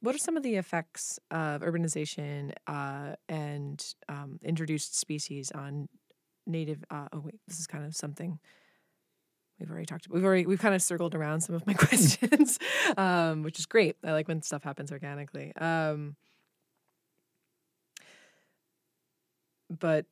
what 0.00 0.14
are 0.14 0.18
some 0.18 0.36
of 0.36 0.42
the 0.42 0.56
effects 0.56 1.18
of 1.30 1.60
urbanization 1.60 2.52
uh, 2.66 3.14
and 3.28 3.84
um, 4.08 4.38
introduced 4.42 4.98
species 4.98 5.50
on 5.52 5.88
native? 6.46 6.82
Uh, 6.90 7.06
oh 7.12 7.20
wait, 7.20 7.38
this 7.46 7.60
is 7.60 7.66
kind 7.66 7.84
of 7.84 7.94
something 7.94 8.38
we've 9.58 9.70
already 9.70 9.86
talked 9.86 10.06
about. 10.06 10.14
We've 10.14 10.24
already 10.24 10.46
we've 10.46 10.60
kind 10.60 10.74
of 10.74 10.82
circled 10.82 11.14
around 11.14 11.42
some 11.42 11.54
of 11.54 11.66
my 11.66 11.74
questions, 11.74 12.58
um, 12.96 13.42
which 13.42 13.58
is 13.58 13.66
great. 13.66 13.96
I 14.02 14.12
like 14.12 14.28
when 14.28 14.42
stuff 14.42 14.64
happens 14.64 14.90
organically. 14.90 15.54
Um, 15.56 16.16
but 19.68 20.06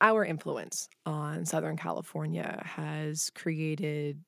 our 0.00 0.24
influence 0.24 0.88
on 1.06 1.44
Southern 1.44 1.76
California 1.76 2.62
has 2.64 3.30
created 3.34 4.20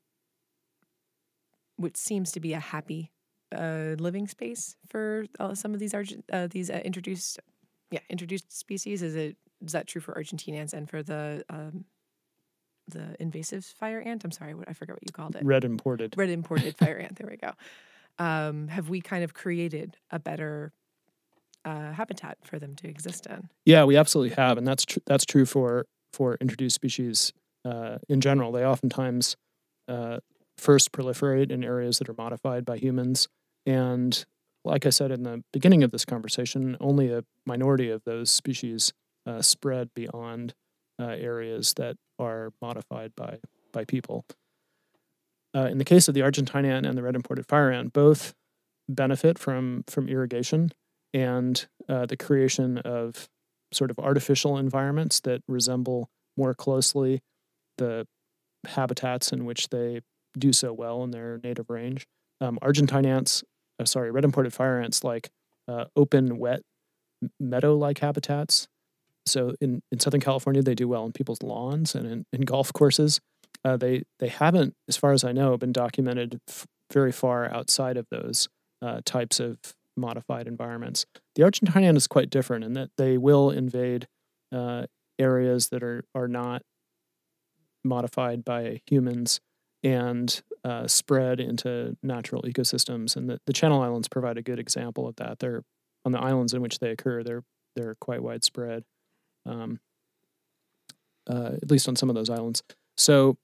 which 1.77 1.97
seems 1.97 2.33
to 2.33 2.41
be 2.41 2.53
a 2.53 2.61
happy 2.61 3.13
uh, 3.55 3.95
living 3.99 4.27
space 4.27 4.77
for 4.89 5.27
uh, 5.39 5.55
some 5.55 5.75
of 5.75 5.81
these 5.81 5.95
uh, 5.95 6.49
these 6.51 6.71
uh, 6.71 6.81
introduced 6.85 7.39
yeah 7.91 8.01
introduced 8.11 8.57
species. 8.57 9.03
Is 9.03 9.15
it 9.15 9.37
is 9.65 9.73
that 9.73 9.87
true 9.87 10.01
for 10.01 10.15
Argentinians 10.15 10.73
and 10.73 10.89
for 10.89 11.03
the 11.03 11.45
um, 11.49 11.85
the 12.89 13.17
invasive 13.21 13.65
fire 13.65 14.01
ant? 14.01 14.25
I'm 14.25 14.31
sorry, 14.31 14.55
what 14.55 14.69
I 14.69 14.73
forget 14.73 14.95
what 14.95 15.03
you 15.07 15.13
called 15.13 15.37
it. 15.37 15.45
Red 15.45 15.65
imported. 15.65 16.15
Red 16.17 16.31
imported 16.31 16.77
fire 16.77 16.99
ant. 16.99 17.17
There 17.17 17.29
we 17.29 17.37
go. 17.37 17.53
Um, 18.19 18.69
have 18.69 18.89
we 18.89 19.01
kind 19.01 19.23
of 19.25 19.35
created 19.35 19.97
a 20.11 20.19
better 20.19 20.73
uh, 21.65 21.93
habitat 21.93 22.39
for 22.43 22.59
them 22.59 22.75
to 22.77 22.89
exist 22.89 23.27
in? 23.27 23.49
Yeah, 23.65 23.85
we 23.85 23.97
absolutely 23.97 24.35
have, 24.37 24.57
and 24.57 24.67
that's 24.67 24.85
tr- 24.85 25.01
that's 25.07 25.25
true 25.25 25.45
for 25.45 25.87
for 26.13 26.37
introduced 26.41 26.75
species 26.75 27.33
uh, 27.65 27.99
in 28.09 28.21
general. 28.21 28.53
They 28.53 28.65
oftentimes 28.65 29.37
uh, 29.89 30.19
first 30.59 30.93
proliferate 30.93 31.51
in 31.51 31.65
areas 31.65 31.99
that 31.99 32.09
are 32.09 32.15
modified 32.17 32.65
by 32.65 32.79
humans. 32.79 33.29
And 33.65 34.25
like 34.65 34.87
I 34.87 34.91
said 34.91 35.11
in 35.11 35.23
the 35.23 35.43
beginning 35.53 35.83
of 35.83 35.91
this 35.91 36.05
conversation, 36.05 36.77
only 36.81 37.13
a 37.13 37.25
minority 37.45 37.91
of 37.91 38.03
those 38.05 38.31
species 38.31 38.93
uh, 39.27 39.43
spread 39.43 39.91
beyond 39.95 40.55
uh, 41.01 41.05
areas 41.07 41.75
that 41.75 41.97
are 42.19 42.53
modified 42.63 43.13
by, 43.17 43.39
by 43.73 43.85
people. 43.85 44.25
Uh, 45.55 45.67
in 45.67 45.79
the 45.79 45.85
case 45.85 46.09
of 46.09 46.15
the 46.15 46.23
Argentine 46.23 46.65
ant 46.65 46.87
and 46.87 46.97
the 46.97 47.03
red 47.03 47.15
imported 47.15 47.47
fire 47.47 47.71
ant, 47.71 47.93
both 47.93 48.35
benefit 48.89 49.39
from, 49.39 49.85
from 49.87 50.09
irrigation 50.09 50.71
and 51.15 51.67
uh, 51.89 52.07
the 52.07 52.17
creation 52.17 52.79
of 52.79 53.29
sort 53.73 53.91
of 53.91 53.99
artificial 53.99 54.59
environments 54.59 55.21
that 55.21 55.43
resemble 55.49 56.09
more 56.37 56.55
closely 56.55 57.21
the 57.79 58.07
habitats 58.67 59.33
in 59.33 59.45
which 59.45 59.69
they 59.69 60.01
do 60.37 60.53
so 60.53 60.73
well 60.73 61.03
in 61.05 61.11
their 61.11 61.41
native 61.43 61.71
range. 61.71 62.07
Um, 62.41 62.59
Argentine 62.63 63.07
ants, 63.07 63.43
uh, 63.81 63.85
sorry, 63.85 64.11
red 64.11 64.25
imported 64.25 64.53
fire 64.53 64.81
ants 64.81 65.03
like 65.03 65.31
uh, 65.69 65.87
open, 65.97 66.39
wet, 66.39 66.63
meadow-like 67.41 67.99
habitats. 67.99 68.69
So 69.25 69.55
in, 69.61 69.83
in 69.91 69.99
Southern 69.99 70.21
California, 70.21 70.63
they 70.63 70.75
do 70.75 70.87
well 70.87 71.05
in 71.07 71.13
people's 71.13 71.43
lawns 71.43 71.95
and 71.95 72.07
in, 72.07 72.25
in 72.33 72.43
golf 72.43 72.73
courses. 72.73 73.21
Uh, 73.65 73.77
they 73.77 74.03
they 74.21 74.29
haven't, 74.29 74.75
as 74.89 74.97
far 74.97 75.13
as 75.13 75.25
I 75.25 75.33
know, 75.33 75.57
been 75.57 75.73
documented 75.73 76.39
f- 76.49 76.67
very 76.93 77.11
far 77.11 77.53
outside 77.53 77.97
of 77.97 78.07
those 78.11 78.49
uh, 78.83 79.01
types 79.05 79.41
of 79.41 79.59
modified 79.97 80.47
environments. 80.47 81.07
The 81.35 81.43
Argentine 81.43 81.83
ant 81.83 81.97
is 81.97 82.07
quite 82.07 82.31
different 82.31 82.65
in 82.65 82.75
that 82.75 82.91
they 82.97 83.19
will 83.19 83.51
invade 83.51 84.07
uh, 84.53 84.87
areas 85.19 85.71
that 85.71 85.83
are 85.83 86.05
are 86.15 86.29
not 86.29 86.63
modified 87.85 88.45
by 88.45 88.81
humans 88.87 89.41
and 89.87 90.43
uh, 90.65 90.89
spread 90.89 91.39
into 91.39 91.97
natural 92.03 92.43
ecosystems. 92.43 93.15
And 93.15 93.31
the, 93.31 93.41
the 93.47 93.53
Channel 93.53 93.81
Islands 93.81 94.09
provide 94.09 94.37
a 94.37 94.43
good 94.43 94.59
example 94.59 95.07
of 95.07 95.15
that. 95.17 95.39
They're 95.39 95.63
on 96.05 96.11
the 96.11 96.19
islands 96.19 96.53
in 96.53 96.61
which 96.61 96.81
they 96.81 96.91
occur. 96.91 97.23
They're 97.23 97.45
they're 97.77 97.95
quite 98.01 98.23
widespread, 98.23 98.83
um, 99.45 99.79
uh, 101.31 101.53
at 101.63 101.71
least 101.71 101.89
on 101.89 101.95
some 101.95 102.09
of 102.09 102.17
those 102.17 102.31
islands. 102.31 102.65
So, 102.97 103.37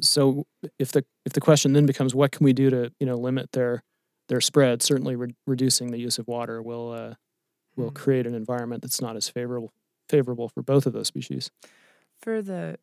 so 0.00 0.44
if 0.76 0.90
the 0.90 1.04
if 1.24 1.34
the 1.34 1.40
question 1.40 1.72
then 1.72 1.86
becomes 1.86 2.16
what 2.16 2.32
can 2.32 2.44
we 2.44 2.52
do 2.52 2.68
to 2.70 2.92
you 2.98 3.06
know 3.06 3.16
limit 3.16 3.52
their 3.52 3.84
their 4.28 4.40
spread, 4.40 4.82
certainly 4.82 5.14
re- 5.14 5.36
reducing 5.46 5.92
the 5.92 5.98
use 5.98 6.18
of 6.18 6.26
water 6.26 6.60
will 6.60 6.90
uh, 6.90 7.14
will 7.76 7.90
hmm. 7.90 7.94
create 7.94 8.26
an 8.26 8.34
environment 8.34 8.82
that's 8.82 9.00
not 9.00 9.14
as 9.14 9.28
favorable 9.28 9.72
favorable 10.08 10.48
for 10.48 10.62
both 10.62 10.84
of 10.84 10.92
those 10.94 11.06
species 11.06 11.52
for 12.20 12.42
the 12.42 12.78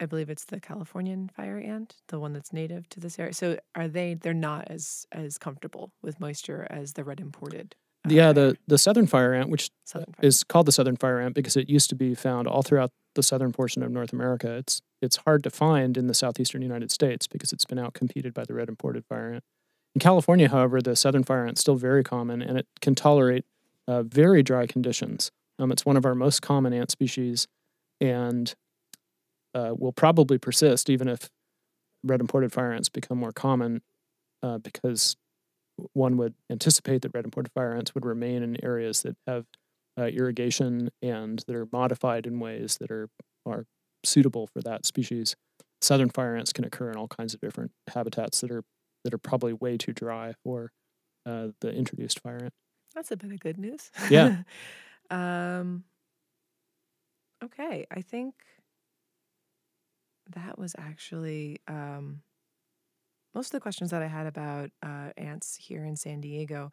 I 0.00 0.06
believe 0.06 0.30
it's 0.30 0.44
the 0.44 0.60
Californian 0.60 1.30
fire 1.34 1.58
ant, 1.58 1.96
the 2.08 2.18
one 2.18 2.32
that's 2.32 2.52
native 2.52 2.88
to 2.90 3.00
this 3.00 3.18
area. 3.18 3.32
So 3.32 3.58
are 3.74 3.88
they 3.88 4.14
they're 4.14 4.34
not 4.34 4.68
as 4.68 5.06
as 5.12 5.38
comfortable 5.38 5.92
with 6.02 6.20
moisture 6.20 6.66
as 6.70 6.94
the 6.94 7.04
red 7.04 7.20
imported? 7.20 7.74
Uh, 8.04 8.10
yeah, 8.12 8.32
the 8.32 8.56
the 8.66 8.78
southern 8.78 9.06
fire 9.06 9.34
ant, 9.34 9.48
which 9.48 9.70
fire. 9.86 10.04
is 10.20 10.44
called 10.44 10.66
the 10.66 10.72
southern 10.72 10.96
fire 10.96 11.20
ant 11.20 11.34
because 11.34 11.56
it 11.56 11.68
used 11.68 11.88
to 11.90 11.94
be 11.94 12.14
found 12.14 12.48
all 12.48 12.62
throughout 12.62 12.90
the 13.14 13.22
southern 13.22 13.52
portion 13.52 13.82
of 13.82 13.90
North 13.90 14.12
America. 14.12 14.54
It's 14.56 14.82
it's 15.00 15.16
hard 15.18 15.44
to 15.44 15.50
find 15.50 15.96
in 15.96 16.06
the 16.06 16.14
southeastern 16.14 16.62
United 16.62 16.90
States 16.90 17.26
because 17.26 17.52
it's 17.52 17.64
been 17.64 17.78
outcompeted 17.78 18.34
by 18.34 18.44
the 18.44 18.54
red 18.54 18.68
imported 18.68 19.04
fire 19.06 19.32
ant. 19.34 19.44
In 19.94 20.00
California, 20.00 20.48
however, 20.48 20.80
the 20.80 20.96
southern 20.96 21.22
fire 21.22 21.46
ant 21.46 21.58
is 21.58 21.60
still 21.60 21.76
very 21.76 22.02
common 22.02 22.40
and 22.40 22.58
it 22.58 22.66
can 22.80 22.94
tolerate 22.94 23.44
uh, 23.86 24.02
very 24.02 24.42
dry 24.42 24.66
conditions. 24.66 25.30
Um, 25.58 25.70
it's 25.70 25.84
one 25.84 25.96
of 25.96 26.06
our 26.06 26.14
most 26.14 26.40
common 26.40 26.72
ant 26.72 26.90
species, 26.90 27.46
and 28.00 28.54
uh, 29.54 29.74
will 29.76 29.92
probably 29.92 30.38
persist 30.38 30.88
even 30.90 31.08
if 31.08 31.28
red 32.04 32.20
imported 32.20 32.52
fire 32.52 32.72
ants 32.72 32.88
become 32.88 33.18
more 33.18 33.32
common, 33.32 33.82
uh, 34.42 34.58
because 34.58 35.16
one 35.92 36.16
would 36.16 36.34
anticipate 36.50 37.02
that 37.02 37.12
red 37.14 37.24
imported 37.24 37.52
fire 37.52 37.74
ants 37.74 37.94
would 37.94 38.04
remain 38.04 38.42
in 38.42 38.62
areas 38.64 39.02
that 39.02 39.16
have 39.26 39.46
uh, 39.98 40.04
irrigation 40.04 40.90
and 41.02 41.44
that 41.46 41.54
are 41.54 41.68
modified 41.72 42.26
in 42.26 42.40
ways 42.40 42.78
that 42.80 42.90
are 42.90 43.08
are 43.44 43.66
suitable 44.04 44.46
for 44.46 44.60
that 44.62 44.86
species. 44.86 45.36
Southern 45.80 46.10
fire 46.10 46.36
ants 46.36 46.52
can 46.52 46.64
occur 46.64 46.90
in 46.90 46.96
all 46.96 47.08
kinds 47.08 47.34
of 47.34 47.40
different 47.40 47.72
habitats 47.88 48.40
that 48.40 48.50
are 48.50 48.64
that 49.04 49.12
are 49.12 49.18
probably 49.18 49.52
way 49.52 49.76
too 49.76 49.92
dry 49.92 50.34
for 50.44 50.70
uh, 51.26 51.48
the 51.60 51.72
introduced 51.72 52.20
fire 52.20 52.38
ant. 52.42 52.52
That's 52.94 53.10
a 53.10 53.16
bit 53.16 53.32
of 53.32 53.40
good 53.40 53.58
news. 53.58 53.90
Yeah. 54.10 54.42
um, 55.10 55.84
okay, 57.42 57.86
I 57.90 58.00
think 58.00 58.34
that 60.34 60.58
was 60.58 60.74
actually 60.78 61.60
um, 61.68 62.22
most 63.34 63.46
of 63.46 63.52
the 63.52 63.60
questions 63.60 63.90
that 63.90 64.02
I 64.02 64.06
had 64.06 64.26
about 64.26 64.70
uh, 64.82 65.10
ants 65.16 65.56
here 65.56 65.84
in 65.84 65.96
San 65.96 66.20
Diego. 66.20 66.70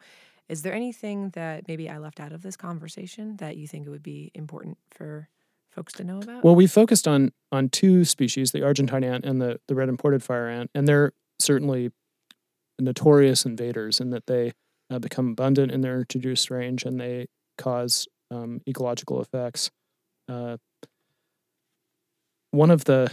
Is 0.48 0.64
there 0.64 0.74
anything 0.74 1.30
that 1.32 1.68
maybe 1.68 1.90
I 1.90 2.00
left 2.00 2.20
out 2.20 2.32
of 2.32 2.42
this 2.42 2.58
conversation 2.58 3.38
that 3.38 3.58
you 3.58 3.68
think 3.68 3.86
it 3.86 3.90
would 3.90 4.04
be 4.04 4.32
important 4.34 4.78
for 4.90 5.30
folks 5.70 5.94
to 5.94 6.04
know 6.04 6.20
about? 6.20 6.44
Well, 6.44 6.56
we 6.56 6.68
focused 6.68 7.08
on 7.08 7.32
on 7.52 7.70
two 7.70 8.04
species, 8.04 8.52
the 8.52 8.64
Argentine 8.64 9.04
ant 9.04 9.26
and 9.26 9.42
the, 9.42 9.60
the 9.68 9.76
red 9.76 9.90
imported 9.90 10.24
fire 10.24 10.50
ant, 10.50 10.72
and 10.74 10.88
they're 10.88 11.14
certainly 11.40 11.92
notorious 12.80 13.46
invaders 13.46 14.00
in 14.00 14.10
that 14.10 14.26
they 14.28 14.54
uh, 14.90 15.00
become 15.00 15.30
abundant 15.30 15.72
in 15.72 15.82
their 15.82 16.00
introduced 16.00 16.50
range 16.50 16.84
and 16.84 17.00
they 17.00 17.28
cause 17.58 18.08
um, 18.32 18.62
ecological 18.68 19.22
effects. 19.22 19.70
Uh, 20.28 20.58
one 22.52 22.72
of 22.72 22.86
the 22.86 23.12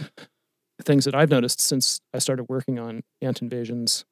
things 0.87 1.05
that 1.05 1.13
I've 1.13 1.29
noticed 1.29 1.59
since 1.59 1.99
I 2.13 2.19
started 2.19 2.45
working 2.49 2.79
on 2.79 3.03
ant 3.21 3.41
invasions 3.41 4.05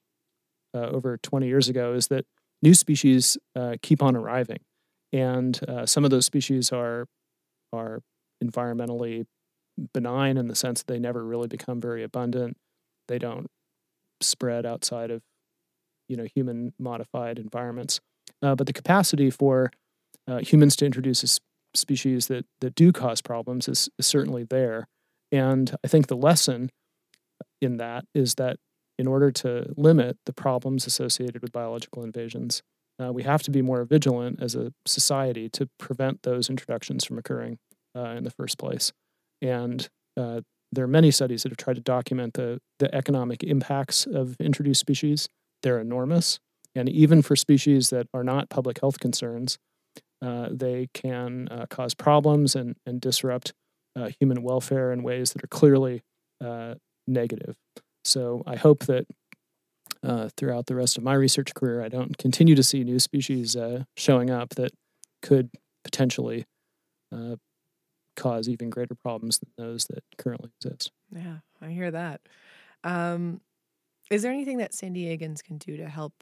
uh, 0.75 0.89
over 0.89 1.17
20 1.17 1.47
years 1.47 1.69
ago 1.69 1.93
is 1.93 2.07
that 2.07 2.25
new 2.61 2.73
species 2.73 3.37
uh, 3.55 3.77
keep 3.81 4.03
on 4.03 4.15
arriving, 4.15 4.59
and 5.13 5.59
uh, 5.67 5.85
some 5.85 6.03
of 6.03 6.11
those 6.11 6.25
species 6.25 6.71
are 6.71 7.07
are 7.73 8.01
environmentally 8.43 9.25
benign 9.93 10.37
in 10.37 10.47
the 10.47 10.55
sense 10.55 10.83
that 10.83 10.93
they 10.93 10.99
never 10.99 11.23
really 11.25 11.47
become 11.47 11.81
very 11.81 12.03
abundant. 12.03 12.57
They 13.07 13.17
don't 13.17 13.47
spread 14.21 14.65
outside 14.65 15.11
of 15.11 15.21
you 16.09 16.17
know 16.17 16.25
human 16.35 16.73
modified 16.77 17.39
environments, 17.39 18.01
uh, 18.43 18.55
but 18.55 18.67
the 18.67 18.73
capacity 18.73 19.31
for 19.31 19.71
uh, 20.27 20.39
humans 20.39 20.75
to 20.77 20.85
introduce 20.85 21.23
a 21.23 21.39
species 21.73 22.27
that 22.27 22.45
that 22.59 22.75
do 22.75 22.91
cause 22.91 23.21
problems 23.21 23.69
is, 23.69 23.89
is 23.97 24.05
certainly 24.05 24.43
there. 24.43 24.87
And 25.35 25.75
I 25.83 25.89
think 25.89 26.07
the 26.07 26.15
lesson 26.15 26.69
in 27.61 27.75
that 27.75 28.05
is 28.15 28.35
that 28.35 28.55
in 28.97 29.05
order 29.05 29.31
to 29.31 29.73
limit 29.75 30.17
the 30.25 30.31
problems 30.31 30.87
associated 30.87 31.41
with 31.41 31.51
biological 31.51 32.05
invasions, 32.05 32.61
uh, 33.03 33.11
we 33.11 33.23
have 33.23 33.43
to 33.43 33.51
be 33.51 33.61
more 33.61 33.83
vigilant 33.83 34.41
as 34.41 34.55
a 34.55 34.71
society 34.85 35.49
to 35.49 35.67
prevent 35.77 36.23
those 36.23 36.49
introductions 36.49 37.03
from 37.03 37.17
occurring 37.17 37.57
uh, 37.97 38.11
in 38.11 38.23
the 38.23 38.29
first 38.31 38.57
place. 38.57 38.93
And 39.41 39.89
uh, 40.15 40.39
there 40.71 40.85
are 40.85 40.87
many 40.87 41.11
studies 41.11 41.43
that 41.43 41.51
have 41.51 41.57
tried 41.57 41.75
to 41.75 41.81
document 41.81 42.35
the, 42.35 42.59
the 42.79 42.93
economic 42.95 43.43
impacts 43.43 44.05
of 44.05 44.37
introduced 44.39 44.79
species. 44.79 45.27
They're 45.63 45.81
enormous. 45.81 46.39
And 46.73 46.87
even 46.87 47.21
for 47.21 47.35
species 47.35 47.89
that 47.89 48.07
are 48.13 48.23
not 48.23 48.49
public 48.49 48.79
health 48.79 48.99
concerns, 48.99 49.57
uh, 50.21 50.47
they 50.49 50.87
can 50.93 51.49
uh, 51.49 51.65
cause 51.69 51.93
problems 51.93 52.55
and, 52.55 52.77
and 52.85 53.01
disrupt 53.01 53.51
uh, 53.95 54.09
human 54.19 54.43
welfare 54.43 54.91
in 54.91 55.03
ways 55.03 55.31
that 55.33 55.43
are 55.43 55.47
clearly 55.47 56.03
uh, 56.43 56.75
negative. 57.07 57.55
So 58.03 58.43
I 58.45 58.55
hope 58.55 58.85
that 58.85 59.07
uh, 60.03 60.29
throughout 60.37 60.67
the 60.67 60.75
rest 60.75 60.97
of 60.97 61.03
my 61.03 61.13
research 61.13 61.53
career, 61.53 61.81
I 61.81 61.89
don't 61.89 62.17
continue 62.17 62.55
to 62.55 62.63
see 62.63 62.83
new 62.83 62.99
species 62.99 63.55
uh, 63.55 63.83
showing 63.97 64.29
up 64.29 64.49
that 64.55 64.71
could 65.21 65.49
potentially 65.83 66.45
uh, 67.11 67.35
cause 68.15 68.47
even 68.47 68.69
greater 68.69 68.95
problems 68.95 69.39
than 69.39 69.49
those 69.57 69.85
that 69.85 70.03
currently 70.17 70.51
exist. 70.61 70.91
Yeah, 71.11 71.37
I 71.61 71.69
hear 71.69 71.91
that. 71.91 72.21
Um, 72.83 73.41
is 74.11 74.21
there 74.21 74.31
anything 74.31 74.57
that 74.57 74.73
San 74.73 74.93
Diegans 74.93 75.43
can 75.43 75.57
do 75.57 75.77
to 75.77 75.89
help 75.89 76.13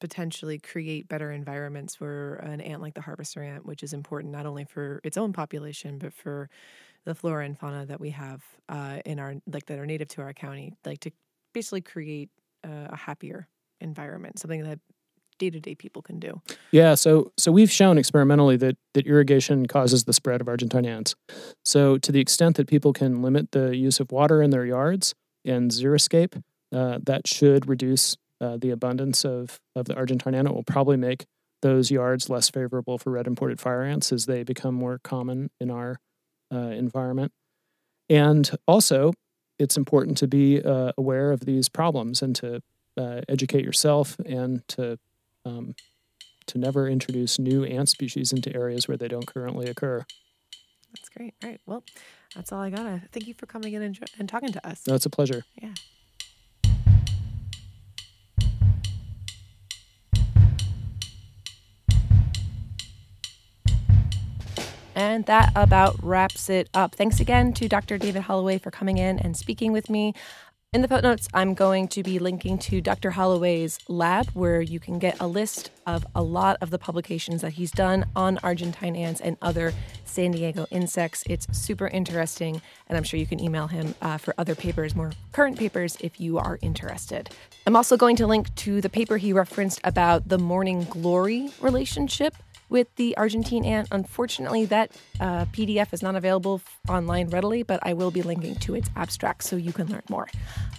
potentially 0.00 0.58
create 0.58 1.08
better 1.08 1.32
environments 1.32 1.94
for 1.94 2.36
an 2.36 2.60
ant 2.60 2.80
like 2.80 2.94
the 2.94 3.00
harvester 3.00 3.42
ant, 3.42 3.66
which 3.66 3.82
is 3.82 3.92
important 3.92 4.32
not 4.32 4.46
only 4.46 4.64
for 4.64 5.00
its 5.02 5.16
own 5.16 5.32
population 5.32 5.98
but 5.98 6.14
for 6.14 6.48
the 7.08 7.14
flora 7.14 7.46
and 7.46 7.58
fauna 7.58 7.86
that 7.86 8.00
we 8.00 8.10
have 8.10 8.44
uh, 8.68 8.98
in 9.06 9.18
our 9.18 9.34
like 9.50 9.64
that 9.64 9.78
are 9.78 9.86
native 9.86 10.08
to 10.08 10.20
our 10.20 10.34
county, 10.34 10.74
like 10.84 11.00
to 11.00 11.10
basically 11.54 11.80
create 11.80 12.28
uh, 12.64 12.88
a 12.90 12.96
happier 12.96 13.48
environment, 13.80 14.38
something 14.38 14.62
that 14.62 14.78
day 15.38 15.48
to 15.48 15.58
day 15.58 15.74
people 15.74 16.02
can 16.02 16.20
do. 16.20 16.38
Yeah, 16.70 16.94
so 16.96 17.32
so 17.38 17.50
we've 17.50 17.70
shown 17.70 17.96
experimentally 17.96 18.58
that 18.58 18.76
that 18.92 19.06
irrigation 19.06 19.64
causes 19.66 20.04
the 20.04 20.12
spread 20.12 20.42
of 20.42 20.48
Argentine 20.48 20.84
ants. 20.84 21.14
So 21.64 21.96
to 21.96 22.12
the 22.12 22.20
extent 22.20 22.56
that 22.56 22.68
people 22.68 22.92
can 22.92 23.22
limit 23.22 23.52
the 23.52 23.74
use 23.74 24.00
of 24.00 24.12
water 24.12 24.42
in 24.42 24.50
their 24.50 24.66
yards 24.66 25.14
and 25.46 25.70
xeriscape, 25.70 26.42
uh, 26.74 26.98
that 27.04 27.26
should 27.26 27.70
reduce 27.70 28.18
uh, 28.42 28.58
the 28.58 28.68
abundance 28.70 29.24
of 29.24 29.58
of 29.74 29.86
the 29.86 29.94
Argentine 29.94 30.34
ant. 30.34 30.46
It 30.46 30.54
will 30.54 30.62
probably 30.62 30.98
make 30.98 31.24
those 31.62 31.90
yards 31.90 32.28
less 32.28 32.50
favorable 32.50 32.98
for 32.98 33.12
red 33.12 33.26
imported 33.26 33.60
fire 33.60 33.82
ants 33.82 34.12
as 34.12 34.26
they 34.26 34.42
become 34.42 34.74
more 34.74 35.00
common 35.02 35.50
in 35.58 35.70
our 35.70 35.98
uh, 36.52 36.58
environment. 36.58 37.32
And 38.08 38.50
also, 38.66 39.12
it's 39.58 39.76
important 39.76 40.16
to 40.18 40.26
be 40.26 40.62
uh, 40.62 40.92
aware 40.96 41.32
of 41.32 41.40
these 41.40 41.68
problems 41.68 42.22
and 42.22 42.34
to 42.36 42.62
uh, 42.96 43.20
educate 43.28 43.64
yourself 43.64 44.18
and 44.24 44.66
to 44.68 44.98
um, 45.44 45.74
to 46.46 46.58
never 46.58 46.88
introduce 46.88 47.38
new 47.38 47.64
ant 47.64 47.88
species 47.88 48.32
into 48.32 48.54
areas 48.54 48.88
where 48.88 48.96
they 48.96 49.08
don't 49.08 49.26
currently 49.26 49.68
occur. 49.68 50.04
That's 50.94 51.08
great. 51.10 51.34
All 51.42 51.50
right. 51.50 51.60
Well, 51.66 51.84
that's 52.34 52.52
all 52.52 52.60
I 52.60 52.70
got. 52.70 53.00
Thank 53.12 53.26
you 53.26 53.34
for 53.34 53.46
coming 53.46 53.74
in 53.74 53.82
and, 53.82 53.98
and 54.18 54.28
talking 54.28 54.52
to 54.52 54.66
us. 54.66 54.86
No, 54.86 54.94
it's 54.94 55.06
a 55.06 55.10
pleasure. 55.10 55.44
Yeah. 55.60 55.74
And 64.98 65.26
that 65.26 65.52
about 65.54 65.94
wraps 66.02 66.50
it 66.50 66.68
up. 66.74 66.96
Thanks 66.96 67.20
again 67.20 67.52
to 67.52 67.68
Dr. 67.68 67.98
David 67.98 68.24
Holway 68.24 68.60
for 68.60 68.72
coming 68.72 68.98
in 68.98 69.20
and 69.20 69.36
speaking 69.36 69.70
with 69.70 69.88
me. 69.88 70.12
In 70.72 70.82
the 70.82 70.88
footnotes, 70.88 71.28
I'm 71.32 71.54
going 71.54 71.86
to 71.88 72.02
be 72.02 72.18
linking 72.18 72.58
to 72.58 72.80
Dr. 72.80 73.12
Holway's 73.12 73.78
lab, 73.86 74.28
where 74.30 74.60
you 74.60 74.80
can 74.80 74.98
get 74.98 75.16
a 75.20 75.28
list 75.28 75.70
of 75.86 76.04
a 76.16 76.22
lot 76.22 76.56
of 76.60 76.70
the 76.70 76.80
publications 76.80 77.42
that 77.42 77.52
he's 77.52 77.70
done 77.70 78.06
on 78.16 78.38
Argentine 78.42 78.96
ants 78.96 79.20
and 79.20 79.36
other 79.40 79.72
San 80.04 80.32
Diego 80.32 80.66
insects. 80.72 81.22
It's 81.30 81.46
super 81.56 81.86
interesting, 81.86 82.60
and 82.88 82.98
I'm 82.98 83.04
sure 83.04 83.20
you 83.20 83.26
can 83.26 83.38
email 83.38 83.68
him 83.68 83.94
uh, 84.02 84.18
for 84.18 84.34
other 84.36 84.56
papers, 84.56 84.96
more 84.96 85.12
current 85.30 85.56
papers, 85.56 85.96
if 86.00 86.20
you 86.20 86.38
are 86.38 86.58
interested. 86.60 87.30
I'm 87.68 87.76
also 87.76 87.96
going 87.96 88.16
to 88.16 88.26
link 88.26 88.52
to 88.56 88.80
the 88.80 88.90
paper 88.90 89.16
he 89.16 89.32
referenced 89.32 89.80
about 89.84 90.28
the 90.28 90.38
morning 90.38 90.88
glory 90.90 91.50
relationship 91.60 92.34
with 92.68 92.94
the 92.96 93.16
Argentine 93.16 93.64
ant. 93.64 93.88
Unfortunately, 93.90 94.64
that 94.66 94.92
uh, 95.20 95.44
PDF 95.46 95.92
is 95.92 96.02
not 96.02 96.16
available 96.16 96.60
online 96.88 97.28
readily, 97.28 97.62
but 97.62 97.80
I 97.82 97.92
will 97.92 98.10
be 98.10 98.22
linking 98.22 98.56
to 98.56 98.74
its 98.74 98.88
abstract 98.96 99.44
so 99.44 99.56
you 99.56 99.72
can 99.72 99.88
learn 99.88 100.02
more. 100.08 100.28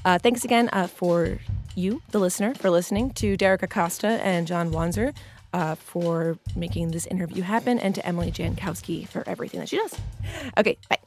Uh, 0.06 0.18
thanks 0.18 0.44
again 0.44 0.70
uh, 0.74 0.88
for 0.88 1.40
you, 1.76 2.02
the 2.12 2.20
listener, 2.20 2.54
for 2.56 2.70
listening 2.70 3.12
to 3.12 3.38
Derek 3.38 3.64
Acosta 3.64 4.08
and 4.24 4.48
John 4.48 4.72
Wanzer. 4.72 5.14
Uh, 5.52 5.74
for 5.74 6.38
making 6.56 6.92
this 6.92 7.08
interview 7.08 7.42
happen, 7.42 7.80
and 7.80 7.96
to 7.96 8.06
Emily 8.06 8.32
Jankowski 8.32 9.08
for 9.08 9.28
everything 9.28 9.60
that 9.60 9.68
she 9.68 9.78
does. 9.78 9.98
Okay, 10.56 10.78
bye. 10.88 11.00